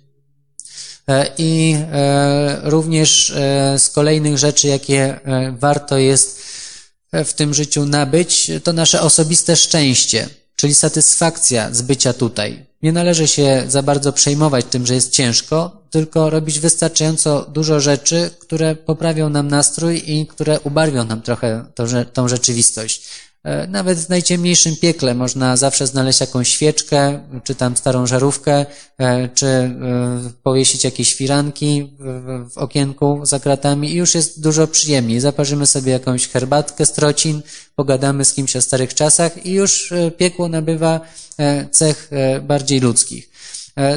[1.10, 5.19] E, I e, również e, z kolejnych rzeczy, jakie
[5.52, 6.39] warto jest
[7.12, 12.65] w tym życiu nabyć, to nasze osobiste szczęście, czyli satysfakcja z bycia tutaj.
[12.82, 18.30] Nie należy się za bardzo przejmować tym, że jest ciężko, tylko robić wystarczająco dużo rzeczy,
[18.39, 21.65] które poprawią nam nastrój i które ubarwią nam trochę
[22.13, 23.02] tą rzeczywistość.
[23.43, 28.65] E, nawet w najciemniejszym piekle można zawsze znaleźć jakąś świeczkę, czy tam starą żarówkę,
[28.97, 29.71] e, czy e,
[30.43, 31.93] powiesić jakieś firanki
[32.54, 35.19] w okienku za kratami i już jest dużo przyjemniej.
[35.19, 37.41] Zaparzymy sobie jakąś herbatkę z trocin,
[37.75, 41.02] pogadamy z kimś o starych czasach i już piekło nabywa
[41.71, 42.10] cech
[42.41, 43.30] bardziej ludzkich.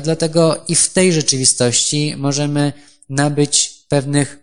[0.02, 2.72] Dlatego i w tej rzeczywistości możemy
[3.08, 4.38] nabyć pewnych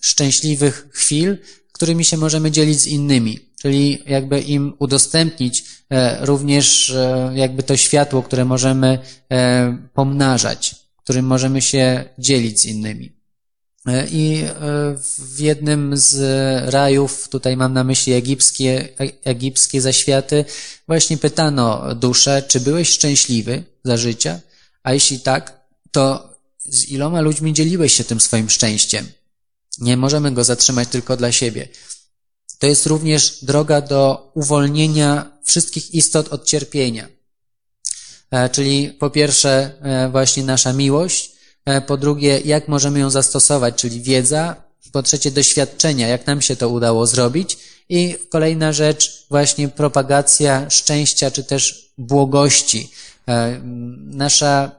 [0.00, 1.38] szczęśliwych chwil,
[1.72, 7.76] którymi się możemy dzielić z innymi czyli jakby im udostępnić e, również e, jakby to
[7.76, 8.98] światło, które możemy
[9.32, 13.16] e, pomnażać, którym możemy się dzielić z innymi.
[14.10, 14.44] I
[15.30, 16.14] w jednym z
[16.72, 18.88] rajów, tutaj mam na myśli egipskie,
[19.24, 20.44] egipskie zaświaty,
[20.86, 24.40] właśnie pytano duszę, czy byłeś szczęśliwy za życia?
[24.82, 25.60] A jeśli tak,
[25.90, 29.06] to z iloma ludźmi dzieliłeś się tym swoim szczęściem?
[29.78, 31.68] Nie możemy go zatrzymać tylko dla siebie.
[32.58, 37.08] To jest również droga do uwolnienia wszystkich istot od cierpienia.
[38.30, 41.36] E, czyli po pierwsze e, właśnie nasza miłość,
[41.66, 44.56] E, Po drugie, jak możemy ją zastosować, czyli wiedza.
[44.92, 47.58] Po trzecie, doświadczenia, jak nam się to udało zrobić.
[47.88, 52.90] I kolejna rzecz, właśnie propagacja szczęścia, czy też błogości.
[54.04, 54.70] Nasza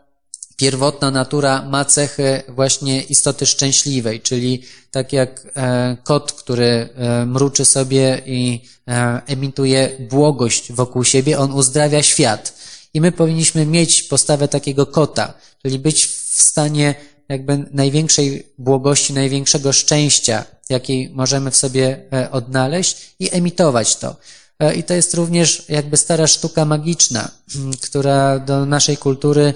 [0.57, 7.65] pierwotna natura ma cechy właśnie istoty szczęśliwej, czyli tak jak e, kot, który e, mruczy
[7.65, 12.53] sobie i e, emituje błogość wokół siebie, on uzdrawia świat.
[12.93, 16.95] I my powinniśmy mieć postawę takiego kota, czyli być w stanie
[17.29, 24.15] jakby największej błogości, największego szczęścia, jakiej możemy w sobie odnaleźć i emitować to.
[24.59, 29.53] E, I to jest również jakby stara sztuka magiczna, m, która do naszej kultury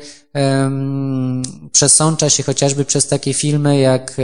[1.71, 4.15] przesącza się chociażby przez takie filmy jak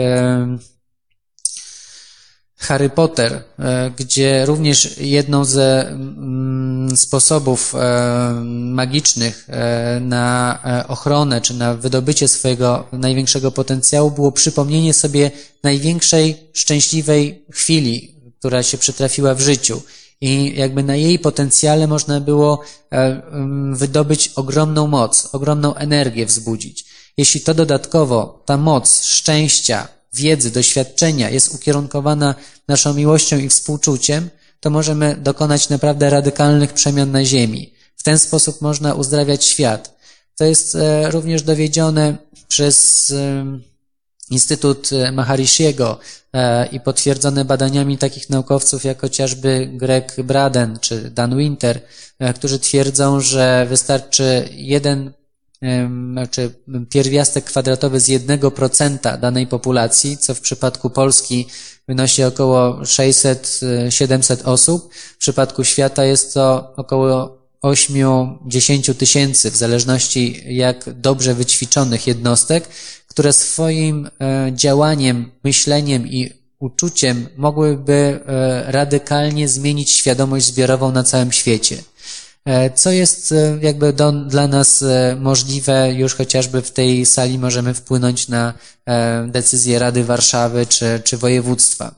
[2.57, 9.47] Harry Potter, e, gdzie również jedną ze mm, sposobów e, magicznych
[10.01, 15.31] na ochronę czy na wydobycie swojego największego potencjału było przypomnienie sobie
[15.63, 19.81] największej szczęśliwej chwili, która się przytrafiła w życiu.
[20.21, 22.61] I jakby na jej potencjale można było
[22.91, 26.85] e, mm, wydobyć ogromną moc, ogromną energię wzbudzić.
[27.17, 32.35] Jeśli to dodatkowo, ta moc szczęścia, wiedzy, doświadczenia jest ukierunkowana
[32.67, 37.73] naszą miłością i współczuciem, to możemy dokonać naprawdę radykalnych przemian na Ziemi.
[37.95, 39.97] W ten sposób można uzdrawiać świat.
[40.37, 43.13] To jest e, również dowiedzione przez
[44.29, 45.99] Instytut e, Maharishiego
[46.33, 51.81] e, i potwierdzone badaniami takich naukowców jak chociażby Greg Braden czy Dan Winter,
[52.19, 55.11] e, którzy twierdzą, że wystarczy jeden
[55.61, 56.51] em, znaczy
[56.89, 61.47] pierwiastek kwadratowy z jednego procenta danej populacji, co w przypadku Polski
[61.87, 64.93] wynosi około 600-700 osób.
[64.93, 72.69] W przypadku świata jest to około 8-10 tysięcy, w zależności jak dobrze wyćwiczonych jednostek,
[73.17, 81.31] które swoim e, działaniem, myśleniem i uczuciem mogłyby e, radykalnie zmienić świadomość zbiorową na całym
[81.31, 81.77] świecie.
[82.45, 84.83] E, Co jest jakby do, dla nas
[85.19, 88.53] możliwe, już chociażby w tej sali możemy wpłynąć na
[89.27, 91.95] decyzje Rady Warszawy czy, czy województwa.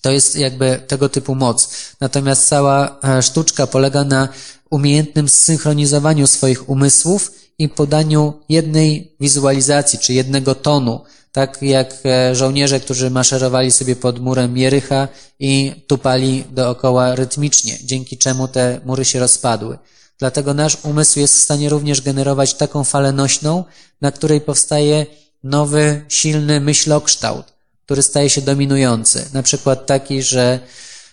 [0.00, 1.68] To jest jakby tego typu moc.
[2.00, 4.28] Natomiast cała sztuczka polega na
[4.70, 11.00] umiejętnym zsynchronizowaniu swoich umysłów i podaniu jednej wizualizacji, czy jednego tonu.
[11.32, 18.18] Tak jak e, żołnierze, którzy maszerowali sobie pod murem Jericha i tupali dookoła rytmicznie, dzięki
[18.18, 19.78] czemu te mury się rozpadły.
[20.18, 23.64] Dlatego nasz umysł jest w stanie również generować taką falę nośną,
[24.00, 25.06] na której powstaje
[25.42, 29.28] nowy, silny myślokształt który staje się dominujący.
[29.32, 30.60] Na przykład taki, że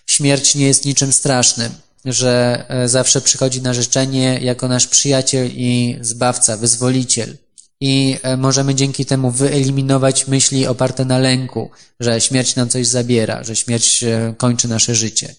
[0.06, 1.72] śmierć nie jest niczym strasznym,
[2.04, 7.36] że e, zawsze przychodzi na życzenie jako nasz przyjaciel i zbawca, wyzwoliciel.
[7.80, 13.44] I e, możemy dzięki temu wyeliminować myśli oparte na lęku, że śmierć nam coś zabiera,
[13.44, 15.34] że śmierć e, kończy nasze życie.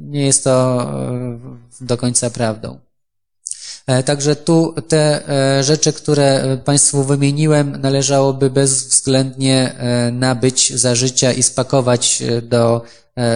[0.00, 0.86] Nie jest to
[1.80, 2.78] do końca prawdą.
[4.04, 5.22] Także tu te
[5.60, 9.74] rzeczy, które Państwu wymieniłem, należałoby bezwzględnie
[10.12, 12.82] nabyć za życia i spakować do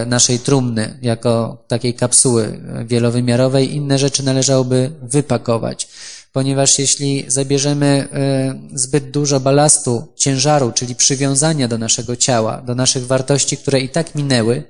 [0.05, 3.75] naszej trumny jako takiej kapsuły e, wielowymiarowej.
[3.75, 5.87] Inne rzeczy należałoby wypakować,
[6.31, 13.07] ponieważ jeśli zabierzemy e, zbyt dużo balastu, ciężaru, czyli przywiązania do naszego ciała, do naszych
[13.07, 14.63] wartości, które i tak minęły,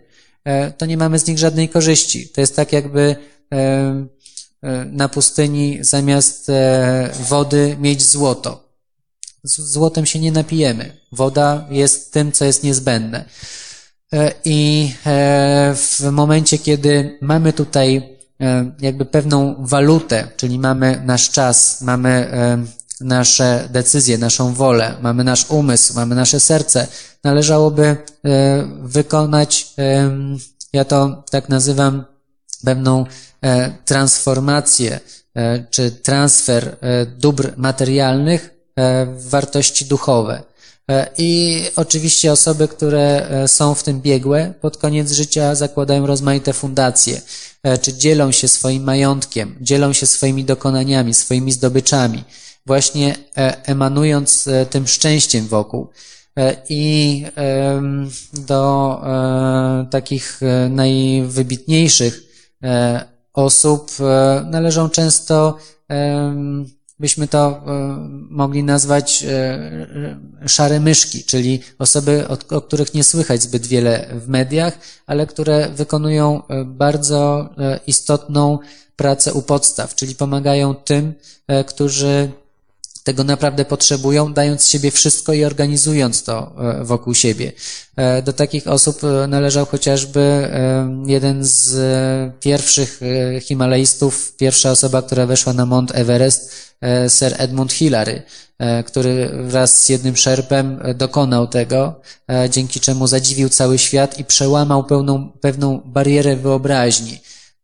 [0.43, 2.29] e, to nie mamy z nich żadnej korzyści.
[2.29, 3.15] To jest tak jakby
[3.51, 3.57] e,
[4.61, 8.71] e, na pustyni zamiast e, wody mieć złoto.
[9.43, 10.97] Z złotem się nie napijemy.
[11.11, 13.25] Woda jest tym, co jest niezbędne.
[14.15, 21.29] E, I e, w momencie, kiedy mamy tutaj e, jakby pewną walutę, czyli mamy nasz
[21.29, 22.31] czas, mamy
[23.01, 26.87] nasze decyzje, naszą wolę, mamy nasz umysł, mamy nasze serce,
[27.23, 27.97] należałoby
[28.81, 29.73] wykonać,
[30.73, 32.05] ja to tak nazywam,
[32.65, 33.05] pewną
[33.85, 34.99] transformację
[35.69, 36.77] czy transfer
[37.17, 38.49] dóbr materialnych
[39.07, 40.43] w wartości duchowe.
[40.91, 46.53] E, I oczywiście osoby, które e, są w tym biegłe, pod koniec życia zakładają rozmaite
[46.53, 47.21] fundacje,
[47.63, 52.23] e, czy dzielą się swoim majątkiem, dzielą się swoimi dokonaniami, swoimi zdobyczami,
[52.65, 53.15] właśnie
[53.65, 55.87] emanując tym szczęściem wokół.
[56.69, 57.25] I
[58.33, 59.01] do
[59.91, 62.23] takich najwybitniejszych
[63.33, 63.91] osób
[64.45, 65.57] należą często,
[67.01, 67.61] byśmy to e,
[68.29, 74.27] mogli nazwać e, e, szare myszki, czyli osoby, o, których nie słychać zbyt wiele w
[74.27, 74.77] mediach,
[75.07, 77.49] ale które wykonują bardzo
[77.87, 78.59] istotną
[78.95, 81.13] pracę u podstaw, czyli pomagają tym,
[81.67, 82.31] którzy
[83.03, 87.51] tego naprawdę potrzebują, dając siebie wszystko i organizując to e, wokół siebie.
[87.95, 90.51] E, do takich osób e, należał chociażby
[91.05, 91.73] jeden z
[92.39, 92.99] pierwszych
[93.41, 96.71] Himalajstów, pierwsza osoba, która weszła na Mount Everest,
[97.07, 98.21] Sir Edmund Hillary,
[98.85, 102.01] który wraz z jednym szerpem dokonał tego,
[102.49, 107.19] dzięki czemu zadziwił cały świat i przełamał pełną, pewną barierę wyobraźni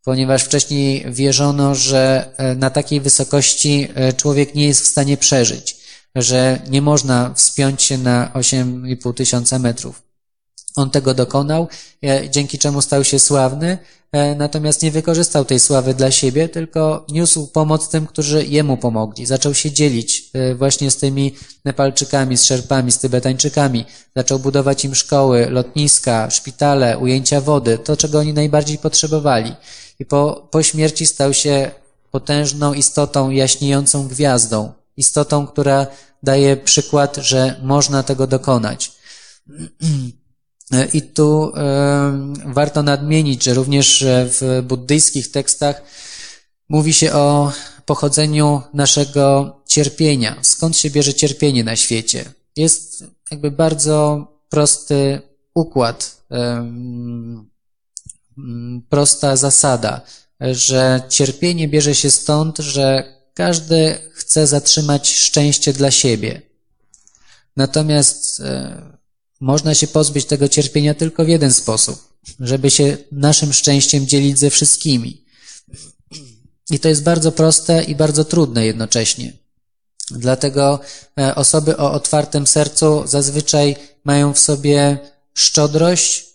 [0.07, 5.77] ponieważ wcześniej wierzono, że e, na takiej wysokości e, człowiek nie jest w stanie przeżyć,
[6.15, 10.06] że nie można wspiąć się na 8,5 tysiąca metrów.
[10.77, 11.67] On tego dokonał,
[12.03, 13.77] e, dzięki czemu stał się sławny,
[14.37, 19.25] natomiast nie wykorzystał tej sławy dla siebie, tylko niósł pomoc tym, którzy jemu pomogli.
[19.25, 23.85] Zaczął się dzielić właśnie z tymi Nepalczykami, z Szerpami, z Tybetańczykami.
[24.15, 29.55] Zaczął budować im szkoły, lotniska, szpitale, ujęcia wody, to czego oni najbardziej potrzebowali
[29.99, 31.71] i po, po śmierci stał się
[32.11, 35.87] potężną istotą jaśniejącą gwiazdą, istotą, która
[36.23, 38.91] daje przykład, że można tego dokonać.
[40.93, 45.81] I tu e, warto nadmienić, że również w buddyjskich tekstach
[46.69, 47.51] mówi się o
[47.85, 50.35] pochodzeniu naszego cierpienia.
[50.41, 52.25] Skąd się bierze cierpienie na świecie?
[52.55, 55.21] Jest jakby bardzo prosty
[55.53, 56.21] układ.
[56.31, 56.71] E,
[58.89, 60.01] prosta zasada,
[60.39, 66.41] że cierpienie bierze się stąd, że każdy chce zatrzymać szczęście dla siebie.
[67.55, 68.96] Natomiast e,
[69.39, 74.49] można się pozbyć tego cierpienia tylko w jeden sposób, żeby się naszym szczęściem dzielić ze
[74.49, 75.23] wszystkimi.
[76.69, 79.33] I to jest bardzo proste i bardzo trudne jednocześnie.
[80.11, 80.79] Dlatego
[81.19, 84.97] e, osoby o otwartym sercu zazwyczaj mają w sobie
[85.33, 86.27] szczodrość,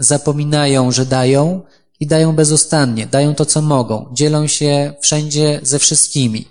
[0.00, 1.62] zapominają, że dają
[2.00, 6.48] i dają bezustannie, dają to, co mogą, dzielą się wszędzie ze wszystkimi.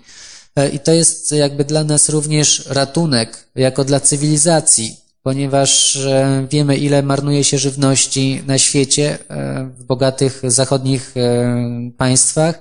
[0.56, 4.96] E, I to jest jakby dla nas również ratunek, jako dla cywilizacji,
[5.26, 11.14] ponieważ e, wiemy, ile marnuje się żywności na świecie, e, w bogatych zachodnich
[11.98, 12.58] państwach,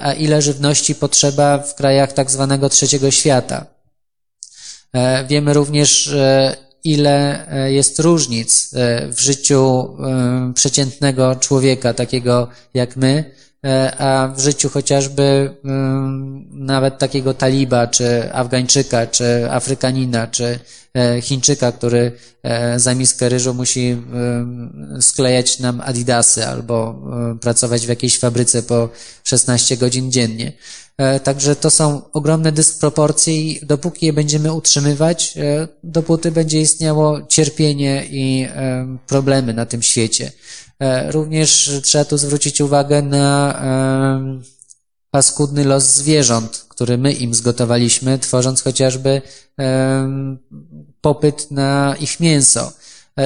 [0.00, 3.66] a ile żywności potrzeba w krajach tak zwanego trzeciego świata.
[5.28, 6.14] Wiemy również,
[6.84, 13.30] ile e, jest różnic e, w życiu e, przeciętnego człowieka, takiego jak my,
[13.98, 15.56] a w życiu chociażby
[16.50, 20.58] nawet takiego taliba, czy Afgańczyka, czy Afrykanina, czy
[21.22, 22.12] Chińczyka, który
[22.76, 24.02] za miskę ryżu musi
[25.00, 27.02] sklejać nam adidasy albo
[27.40, 28.88] pracować w jakiejś fabryce po
[29.24, 30.52] 16 godzin dziennie.
[30.98, 37.22] E, także to są ogromne dysproporcje i dopóki je będziemy utrzymywać, e, dopóty będzie istniało
[37.28, 40.32] cierpienie i e, problemy na tym świecie.
[41.08, 43.62] Również trzeba tu zwrócić uwagę na
[45.10, 49.22] paskudny los zwierząt, który my im zgotowaliśmy, tworząc chociażby
[51.00, 52.72] popyt na ich mięso.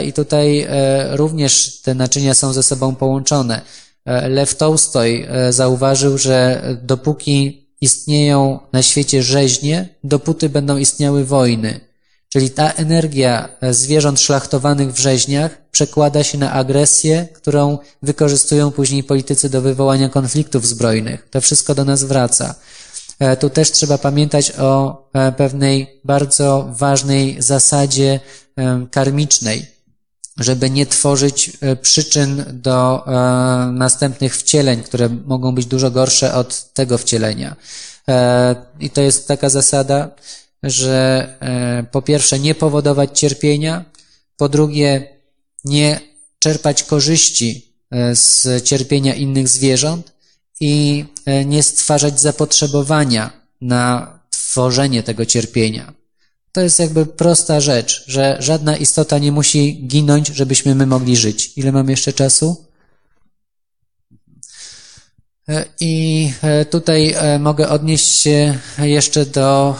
[0.04, 0.66] I tutaj
[1.10, 3.62] również te naczynia są ze sobą połączone.
[4.06, 11.80] Lew Tolstoj zauważył, że dopóki istnieją na świecie rzeźnie, dopóty będą istniały wojny.
[12.28, 19.50] Czyli ta energia zwierząt szlachtowanych w rzeźniach przekłada się na agresję, którą wykorzystują później politycy
[19.50, 21.28] do wywołania konfliktów zbrojnych.
[21.30, 22.54] To wszystko do nas wraca.
[23.18, 28.20] E, tu też trzeba pamiętać o e, pewnej bardzo ważnej zasadzie
[28.56, 29.66] e, karmicznej,
[30.38, 31.50] żeby nie tworzyć
[31.82, 33.04] przyczyn do
[33.72, 37.56] następnych wcieleń, które mogą być dużo gorsze od tego wcielenia.
[38.08, 40.10] E, I to jest taka zasada,
[40.62, 43.84] że e, po pierwsze nie powodować cierpienia,
[44.36, 45.08] po drugie
[45.64, 46.00] nie
[46.38, 50.12] czerpać korzyści e, z cierpienia innych zwierząt
[50.60, 51.04] i
[51.46, 53.30] nie stwarzać zapotrzebowania
[53.60, 55.92] na tworzenie tego cierpienia.
[56.56, 61.52] To jest jakby prosta rzecz, że żadna istota nie musi ginąć, żebyśmy my mogli żyć.
[61.56, 62.64] Ile mam jeszcze czasu?
[65.48, 69.76] E, I e, tutaj e, mogę odnieść się jeszcze do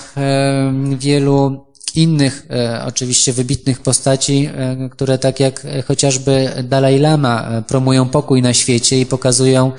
[0.98, 2.46] wielu innych,
[2.86, 4.48] oczywiście wybitnych postaci,
[4.90, 9.72] które tak jak chociażby Dalai Lama promują pokój na świecie i pokazują,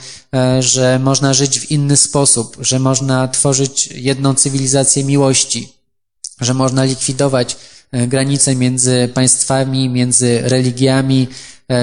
[0.59, 5.76] że można żyć w inny sposób, że można tworzyć jedną cywilizację miłości,
[6.41, 7.57] że można likwidować
[7.91, 11.27] granice między państwami, między religiami,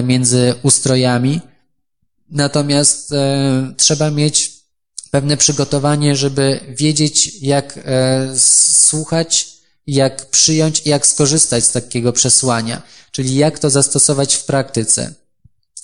[0.03, 1.41] między ustrojami.
[2.31, 4.53] Natomiast e, trzeba mieć
[5.11, 9.47] pewne przygotowanie, żeby wiedzieć, jak e, słuchać,
[9.87, 12.83] jak przyjąć i jak skorzystać z takiego przesłania,
[13.13, 15.15] czyli jak to zastosować w praktyce.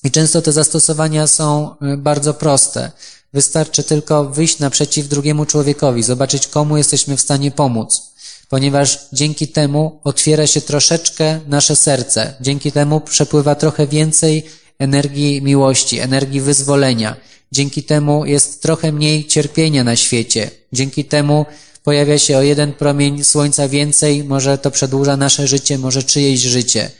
[0.05, 2.91] I często te zastosowania są bardzo proste.
[3.33, 8.10] Wystarczy tylko wyjść naprzeciw drugiemu człowiekowi, zobaczyć komu jesteśmy w stanie pomóc,
[8.51, 14.45] ponieważ dzięki temu otwiera się troszeczkę nasze serce, dzięki temu przepływa trochę więcej
[14.79, 17.17] energii miłości, energii wyzwolenia.
[17.53, 20.51] Dzięki temu jest trochę mniej cierpienia na świecie.
[20.73, 21.47] Dzięki temu
[21.85, 26.91] pojawia się o jeden promień słońca więcej, może to przedłuża nasze życie, może czyjeś życie.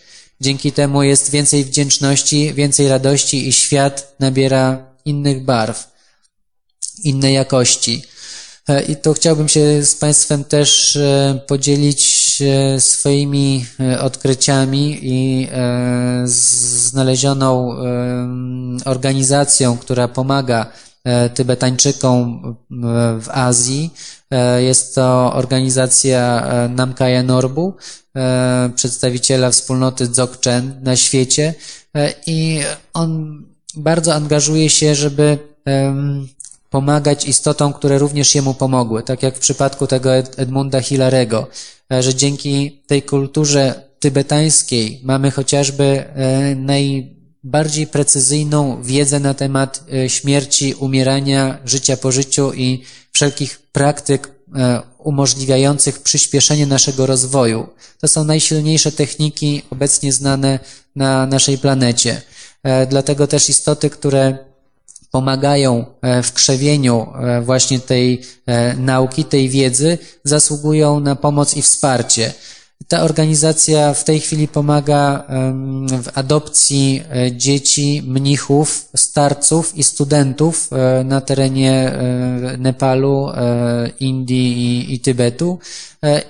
[0.41, 5.91] Dzięki temu jest więcej wdzięczności, więcej radości i świat nabiera innych barw,
[7.05, 8.03] innej jakości.
[8.71, 12.03] E, I tu chciałbym się z Państwem też e, podzielić
[12.43, 13.67] e, swoimi
[14.01, 15.49] odkryciami i
[16.25, 17.77] znalezioną
[18.85, 20.67] organizacją, która pomaga
[21.35, 22.43] Tybetańczykom
[23.21, 23.91] w Azji.
[24.59, 27.75] Jest to organizacja Namkaya Norbu,
[28.75, 31.55] przedstawiciela wspólnoty Dzogchen na świecie
[32.27, 32.61] i
[32.93, 33.43] on
[33.77, 35.39] bardzo angażuje się, żeby
[36.71, 41.47] pomagać istotom, które również jemu pomogły, tak jak w przypadku tego Edmunda Hilarego,
[41.93, 50.09] e, że dzięki tej kulturze tybetańskiej mamy chociażby e, najbardziej precyzyjną wiedzę na temat e,
[50.09, 54.41] śmierci, umierania, życia po życiu i wszelkich praktyk
[54.99, 57.69] umożliwiających przyspieszenie naszego rozwoju.
[58.01, 60.59] To są najsilniejsze techniki obecnie znane
[60.97, 62.23] na naszej planecie.
[62.89, 64.50] Dlatego też istoty, które
[65.11, 71.63] pomagają e, w krzewieniu e, właśnie tej e, nauki, tej wiedzy, zasługują na pomoc i
[71.63, 72.33] wsparcie.
[72.89, 75.27] Ta organizacja w tej chwili pomaga
[76.03, 83.29] w adopcji e, dzieci, mnichów, starców i studentów e, na terenie e, Nepalu,
[84.01, 85.59] Indii i Tybetu.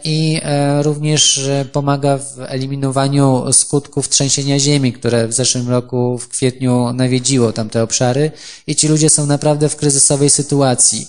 [0.04, 0.40] I
[0.82, 1.40] również
[1.72, 8.32] pomaga w eliminowaniu skutków trzęsienia ziemi, które w zeszłym roku w kwietniu nawiedziło tamte obszary.
[8.66, 11.08] I ci ludzie są naprawdę w kryzysowej sytuacji.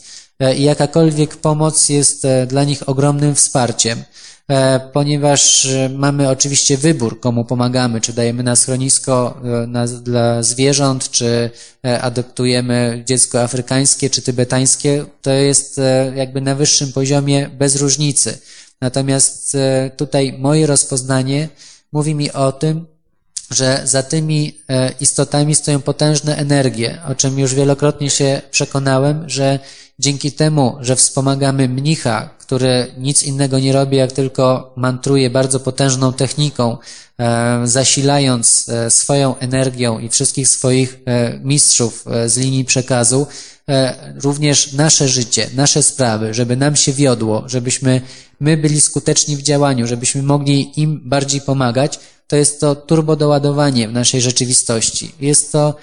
[0.58, 4.04] I jakakolwiek pomoc jest dla nich ogromnym wsparciem.
[4.48, 10.44] E, ponieważ e, mamy oczywiście wybór, komu pomagamy, czy dajemy na schronisko e, na, dla
[10.44, 11.50] zwierząt, czy
[12.02, 15.82] adoptujemy dziecko afrykańskie, czy tybetańskie, to jest
[16.16, 18.38] jakby na wyższym poziomie bez różnicy.
[18.82, 19.58] Natomiast
[19.98, 21.50] tutaj moje rozpoznanie
[21.92, 22.86] mówi mi o tym,
[23.52, 24.58] że za tymi
[25.00, 29.60] istotami stoją potężne energie, o czym już wielokrotnie się przekonałem, że
[30.00, 36.14] dzięki temu, że wspomagamy mnicha, który nic innego nie robi, jak tylko mantruje bardzo potężną
[36.14, 36.78] techniką,
[37.20, 43.28] e, zasilając e, swoją energią i wszystkich swoich e, mistrzów z linii przekazu,
[44.24, 48.02] również nasze życie, nasze sprawy, żeby nam się wiodło, żebyśmy
[48.40, 53.94] my byli skuteczni w działaniu, żebyśmy mogli im bardziej pomagać, to jest to turbodoładowanie w
[53.94, 55.12] naszej rzeczywistości.
[55.20, 55.76] Jest to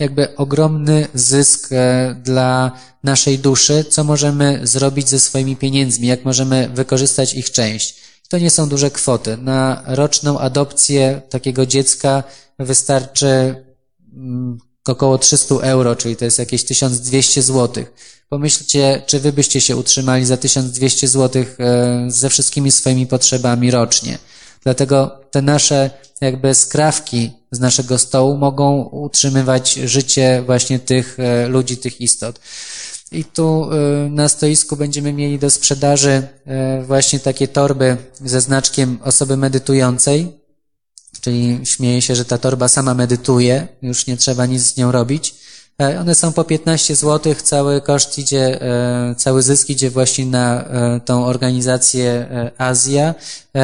[0.00, 2.72] jakby ogromny zysk e, dla
[3.04, 7.96] naszej duszy, co możemy zrobić ze swoimi pieniędzmi, jak możemy wykorzystać ich część.
[8.28, 9.36] To nie są duże kwoty.
[9.36, 12.22] Na roczną adopcję takiego dziecka
[12.58, 13.64] wystarczy
[14.12, 17.84] mm, około 300 euro, czyli to jest jakieś 1200 zł.
[18.28, 24.18] Pomyślcie, czy wy byście się utrzymali za 1200 zł e, ze wszystkimi swoimi potrzebami rocznie.
[24.62, 25.90] Dlatego te nasze
[26.20, 32.40] jakby skrawki z naszego stołu mogą utrzymywać życie właśnie tych e, ludzi, tych istot.
[33.12, 33.76] I tu e,
[34.10, 40.40] na stoisku będziemy mieli do sprzedaży e, właśnie takie torby ze znaczkiem osoby medytującej,
[41.20, 45.34] czyli śmieję się, że ta torba sama medytuje, już nie trzeba nic z nią robić.
[45.80, 50.64] E, one są po 15 zł, cały koszt idzie, e, cały zysk idzie właśnie na
[50.64, 52.26] e, tą organizację
[52.58, 53.14] Azja.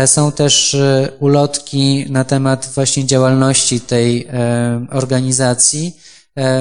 [0.07, 0.77] Są też
[1.21, 4.29] ulotki na temat właśnie działalności tej
[4.91, 5.97] organizacji.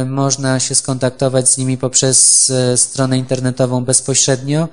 [0.05, 4.67] Można się skontaktować z nimi poprzez stronę internetową bezpośrednio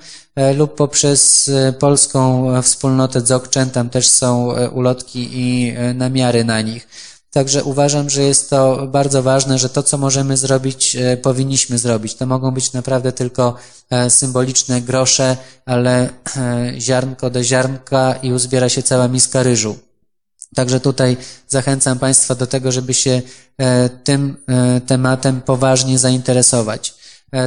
[0.57, 3.71] lub poprzez polską wspólnotę Dzogchen.
[3.71, 6.89] Tam też są ulotki i namiary na nich.
[7.33, 12.15] Także uważam, że jest to bardzo ważne, że to, co możemy zrobić, e, powinniśmy zrobić.
[12.15, 13.55] To mogą być naprawdę tylko
[13.91, 19.79] e, symboliczne grosze, ale e, ziarnko do ziarnka i uzbiera się cała miska ryżu.
[20.55, 21.17] Także tutaj
[21.49, 23.23] zachęcam Państwa do tego, żeby się
[24.05, 24.37] tym
[24.87, 26.95] tematem poważnie zainteresować.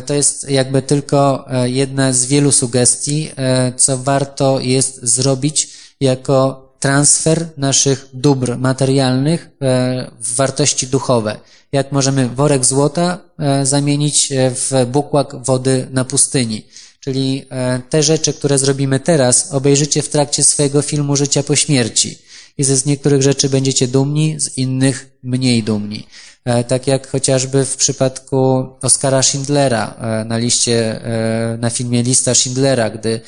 [0.05, 3.31] To jest jakby tylko jedna z wielu sugestii,
[3.77, 5.69] co warto jest zrobić
[5.99, 11.39] jako transfer naszych dóbr materialnych e, w wartości duchowe.
[11.71, 16.65] Jak możemy worek złota e, zamienić e, w bukłak wody na pustyni.
[16.99, 17.45] Czyli
[17.89, 22.17] te rzeczy, które zrobimy teraz, obejrzycie w trakcie swojego filmu Życia po śmierci.
[22.58, 26.08] I z niektórych rzeczy będziecie dumni, z innych mniej dumni.
[26.45, 32.36] E, tak jak chociażby w przypadku Oskara Schindlera e, na liście, e, na filmie Lista
[32.36, 33.22] Schindlera, gdy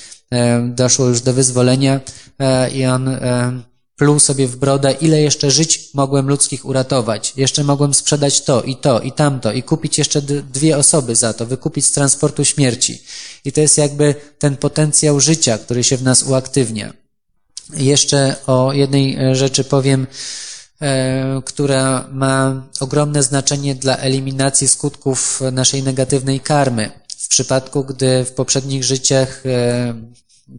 [0.70, 2.00] doszło już do wyzwolenia
[2.74, 3.10] i on
[3.96, 7.34] pluł sobie w brodę, ile jeszcze żyć mogłem ludzkich uratować.
[7.38, 11.46] Jeszcze mogłem sprzedać to i to i tamto i kupić jeszcze dwie osoby za to,
[11.46, 13.02] wykupić z transportu śmierci.
[13.46, 16.94] I to jest jakby ten potencjał życia, który się w nas uaktywnia.
[17.74, 20.08] Jeszcze o jednej rzeczy powiem,
[20.82, 26.92] E, która ma ogromne znaczenie dla eliminacji skutków naszej negatywnej karmy.
[27.18, 29.94] W przypadku, gdy w poprzednich życiach e,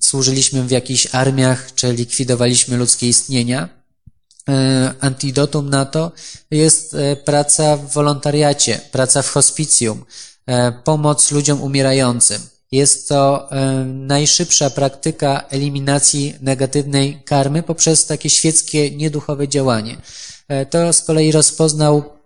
[0.01, 3.69] służyliśmy w jakichś armiach, czy likwidowaliśmy ludzkie istnienia,
[4.49, 6.13] e, antidotum na to
[6.51, 10.05] jest praca w wolontariacie, praca w hospicjum,
[10.85, 12.43] pomoc ludziom umierającym.
[12.73, 19.97] Jest to e, najszybsza praktyka eliminacji negatywnej karmy poprzez takie świeckie, nieduchowe działanie.
[20.49, 22.18] E, to z kolei rozpoznał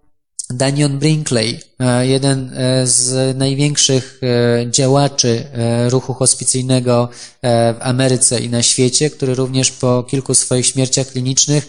[0.52, 5.44] Danion Brinkley, e, jeden e, z największych e, działaczy
[5.88, 7.08] ruchu hospicyjnego
[7.42, 11.68] w Ameryce i na świecie, który również po kilku swoich śmierciach klinicznych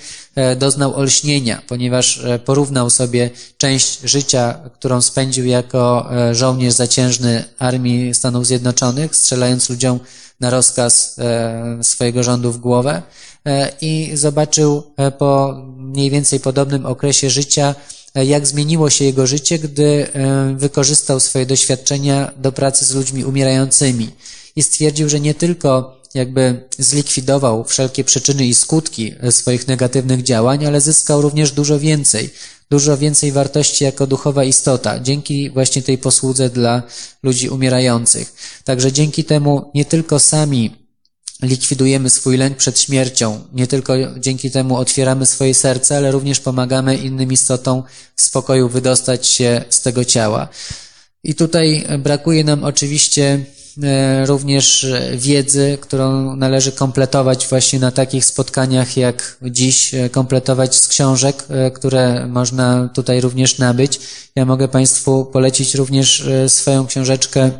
[0.58, 9.16] doznał olśnienia, ponieważ porównał sobie część życia, którą spędził jako żołnierz zaciężny Armii Stanów Zjednoczonych,
[9.16, 10.00] strzelając ludziom
[10.40, 11.20] na rozkaz
[11.82, 13.02] swojego rządu w głowę
[13.82, 14.84] i zobaczył
[15.18, 17.76] po mniej więcej podobnym okresie życia
[18.16, 24.09] jak zmieniło się jego życie, gdy e, wykorzystał swoje doświadczenia do pracy z ludźmi umierającymi
[24.55, 30.66] i stwierdził, że nie tylko jakby zlikwidował wszelkie przyczyny i skutki e, swoich negatywnych działań,
[30.66, 32.30] ale zyskał również dużo więcej,
[32.70, 36.84] dużo więcej wartości jako duchowa istota, dzięki właśnie tej posłudze dla
[37.24, 38.34] ludzi umierających.
[38.64, 40.83] Także dzięki temu nie tylko sami
[41.44, 43.41] likwidujemy swój lęk przed śmiercią.
[43.54, 47.84] Nie tylko dzięki temu otwieramy swoje serce, ale również pomagamy innym istotom
[48.16, 50.48] w spokoju wydostać się z tego ciała.
[51.24, 53.46] I tutaj brakuje nam oczywiście
[53.84, 54.88] e, również
[55.18, 61.72] wiedzy, którą należy kompletować właśnie na takich spotkaniach jak dziś, e, kompletować z książek, e,
[61.72, 64.00] które można tutaj również nabyć.
[64.36, 67.52] Ja mogę Państwu polecić również swoją książeczkę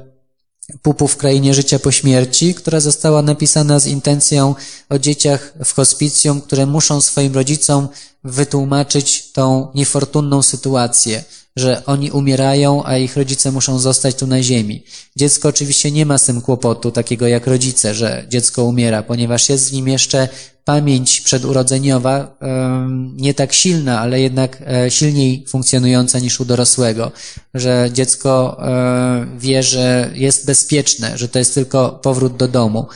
[0.82, 4.55] Pupu w krainie życia po śmierci, która została napisana z intencją
[4.89, 7.88] o dzieciach w hospicjum, które muszą swoim rodzicom
[8.24, 11.24] wytłumaczyć tą niefortunną sytuację,
[11.55, 14.83] że oni umierają, a ich rodzice muszą zostać tu na ziemi.
[15.15, 19.69] Dziecko oczywiście nie ma z tym kłopotu, takiego jak rodzice, że dziecko umiera, ponieważ jest
[19.69, 20.27] w nim jeszcze
[20.65, 22.37] pamięć przedurodzeniowa,
[23.15, 27.11] nie tak silna, ale jednak e, silniej funkcjonująca niż u dorosłego,
[27.53, 32.87] że dziecko e, wie, że jest bezpieczne, że to jest tylko powrót do domu.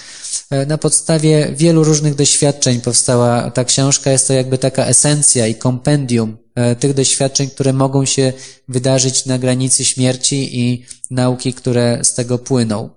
[0.49, 4.11] E, na podstawie wielu różnych doświadczeń powstała ta książka.
[4.11, 6.37] Jest to jakby taka esencja i kompendium
[6.79, 8.33] tych doświadczeń, które mogą się
[8.67, 12.89] wydarzyć na granicy śmierci i nauki, które z tego płyną.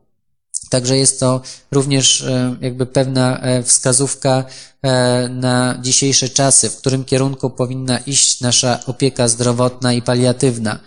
[0.70, 1.40] Także jest to
[1.72, 4.44] również e, jakby pewna e, wskazówka
[4.82, 10.78] e, na dzisiejsze czasy, w którym kierunku powinna iść nasza opieka zdrowotna i paliatywna.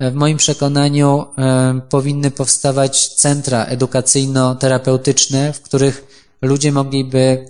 [0.00, 1.26] W moim przekonaniu
[1.88, 6.04] powinny powstawać centra edukacyjno-terapeutyczne, w których
[6.42, 7.46] ludzie mogliby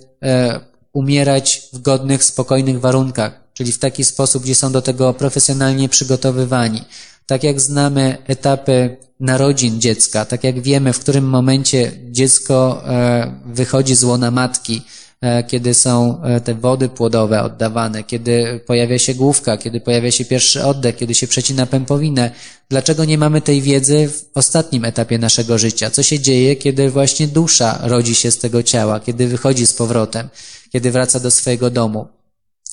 [0.93, 6.81] umierać w godnych, spokojnych warunkach, czyli w taki sposób, gdzie są do tego profesjonalnie przygotowywani.
[7.25, 13.95] Tak jak znamy etapy narodzin dziecka, tak jak wiemy, w którym momencie dziecko e, wychodzi
[13.95, 14.81] z łona matki,
[15.21, 20.25] e, kiedy są e, te wody płodowe oddawane, kiedy pojawia się główka, kiedy pojawia się
[20.25, 22.31] pierwszy oddech, kiedy się przecina pępowinę.
[22.69, 25.89] Dlaczego nie mamy tej wiedzy w ostatnim etapie naszego życia?
[25.89, 30.29] Co się dzieje, kiedy właśnie dusza rodzi się z tego ciała, kiedy wychodzi z powrotem,
[30.69, 32.22] kiedy wraca do swojego domu?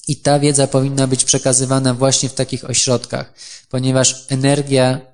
[0.08, 3.32] I ta wiedza powinna być przekazywana właśnie w takich ośrodkach,
[3.68, 5.09] ponieważ energia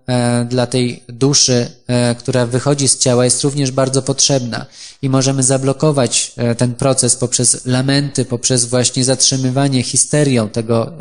[0.49, 4.67] dla tej duszy, e, która wychodzi z ciała, jest również bardzo potrzebna
[5.03, 10.93] i możemy zablokować e, ten proces poprzez lamenty, poprzez właśnie zatrzymywanie histerią tego,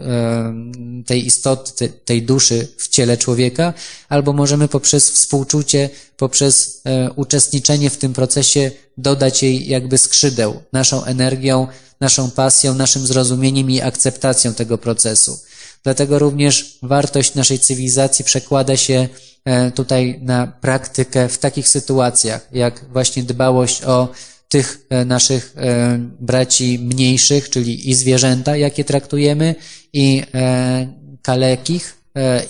[1.05, 3.73] tej istoty, tej duszy w ciele człowieka,
[4.09, 6.81] albo możemy poprzez współczucie, poprzez
[7.15, 11.67] uczestniczenie w tym procesie dodać jej jakby skrzydeł, naszą energią,
[11.99, 15.39] naszą pasją, naszym zrozumieniem i akceptacją tego procesu.
[15.85, 19.07] Dlatego również wartość naszej cywilizacji przekłada się
[19.45, 24.09] e, tutaj na praktykę w takich sytuacjach, jak właśnie dbałość o
[24.49, 29.55] tych e, naszych e, braci mniejszych, czyli i zwierzęta, jakie traktujemy,
[29.93, 30.23] i
[31.21, 31.97] kalekich,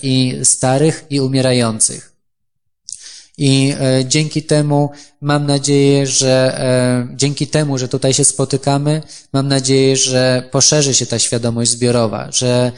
[0.02, 2.12] i starych, i umierających.
[3.38, 3.74] I
[4.04, 6.60] dzięki temu mam nadzieję, że
[7.14, 12.72] dzięki temu, że tutaj się spotykamy, mam nadzieję, że poszerzy się ta świadomość zbiorowa, że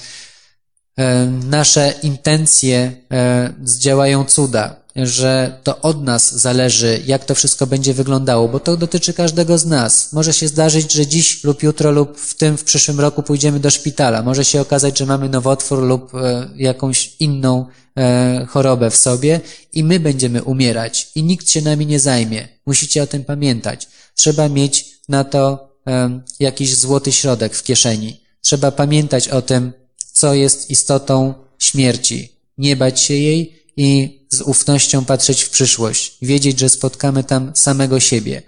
[1.45, 8.49] nasze intencje e, zdziałają cuda, że to od nas zależy, jak to wszystko będzie wyglądało,
[8.49, 10.13] bo to dotyczy każdego z nas.
[10.13, 13.71] Może się zdarzyć, że dziś lub jutro lub w tym, w przyszłym roku pójdziemy do
[13.71, 14.23] szpitala.
[14.23, 19.41] Może się okazać, że mamy nowotwór lub e, jakąś inną e, chorobę w sobie
[19.73, 22.49] i my będziemy umierać i nikt się nami nie zajmie.
[22.67, 23.89] Musicie o tym pamiętać.
[24.15, 28.21] Trzeba mieć na to e, jakiś złoty środek w kieszeni.
[28.41, 29.73] Trzeba pamiętać o tym,
[30.19, 32.33] co jest istotą śmierci.
[32.59, 36.19] Nie bać się jej i z ufnością patrzeć w przyszłość.
[36.23, 38.43] Wiedzieć, że spotkamy tam samego siebie.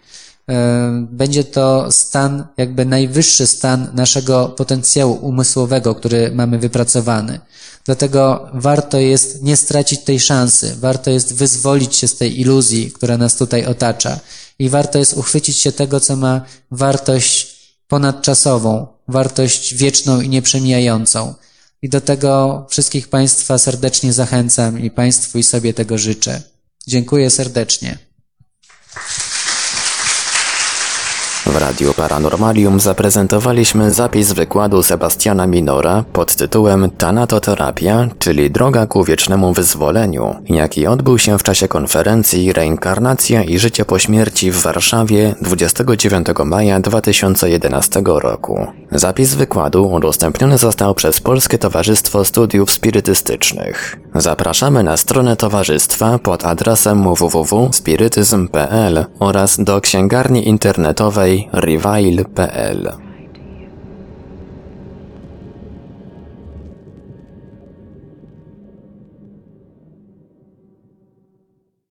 [0.48, 7.40] E, Będzie to stan, jakby najwyższy stan naszego potencjału umysłowego, który mamy wypracowany.
[7.84, 13.18] Dlatego warto jest nie stracić tej szansy, warto jest wyzwolić się z tej iluzji, która
[13.18, 14.20] nas tutaj otacza
[14.58, 17.56] i warto jest uchwycić się tego, co ma wartość
[17.88, 21.34] ponadczasową, wartość wieczną i nieprzemijającą.
[21.82, 26.42] I do tego wszystkich Państwa serdecznie zachęcam i Państwu i sobie tego życzę.
[26.86, 27.98] Dziękuję serdecznie.
[31.46, 39.52] W Radiu Paranormalium zaprezentowaliśmy zapis wykładu Sebastiana Minora pod tytułem Tanatoterapia, czyli droga ku wiecznemu
[39.52, 46.26] wyzwoleniu, jaki odbył się w czasie konferencji Reinkarnacja i życie po śmierci w Warszawie 29
[46.44, 48.66] maja 2011 roku.
[48.92, 53.96] Zapis wykładu udostępniony został przez Polskie Towarzystwo Studiów Spirytystycznych.
[54.14, 63.09] Zapraszamy na stronę towarzystwa pod adresem www.spirytyzm.pl oraz do księgarni internetowej reveil.pl.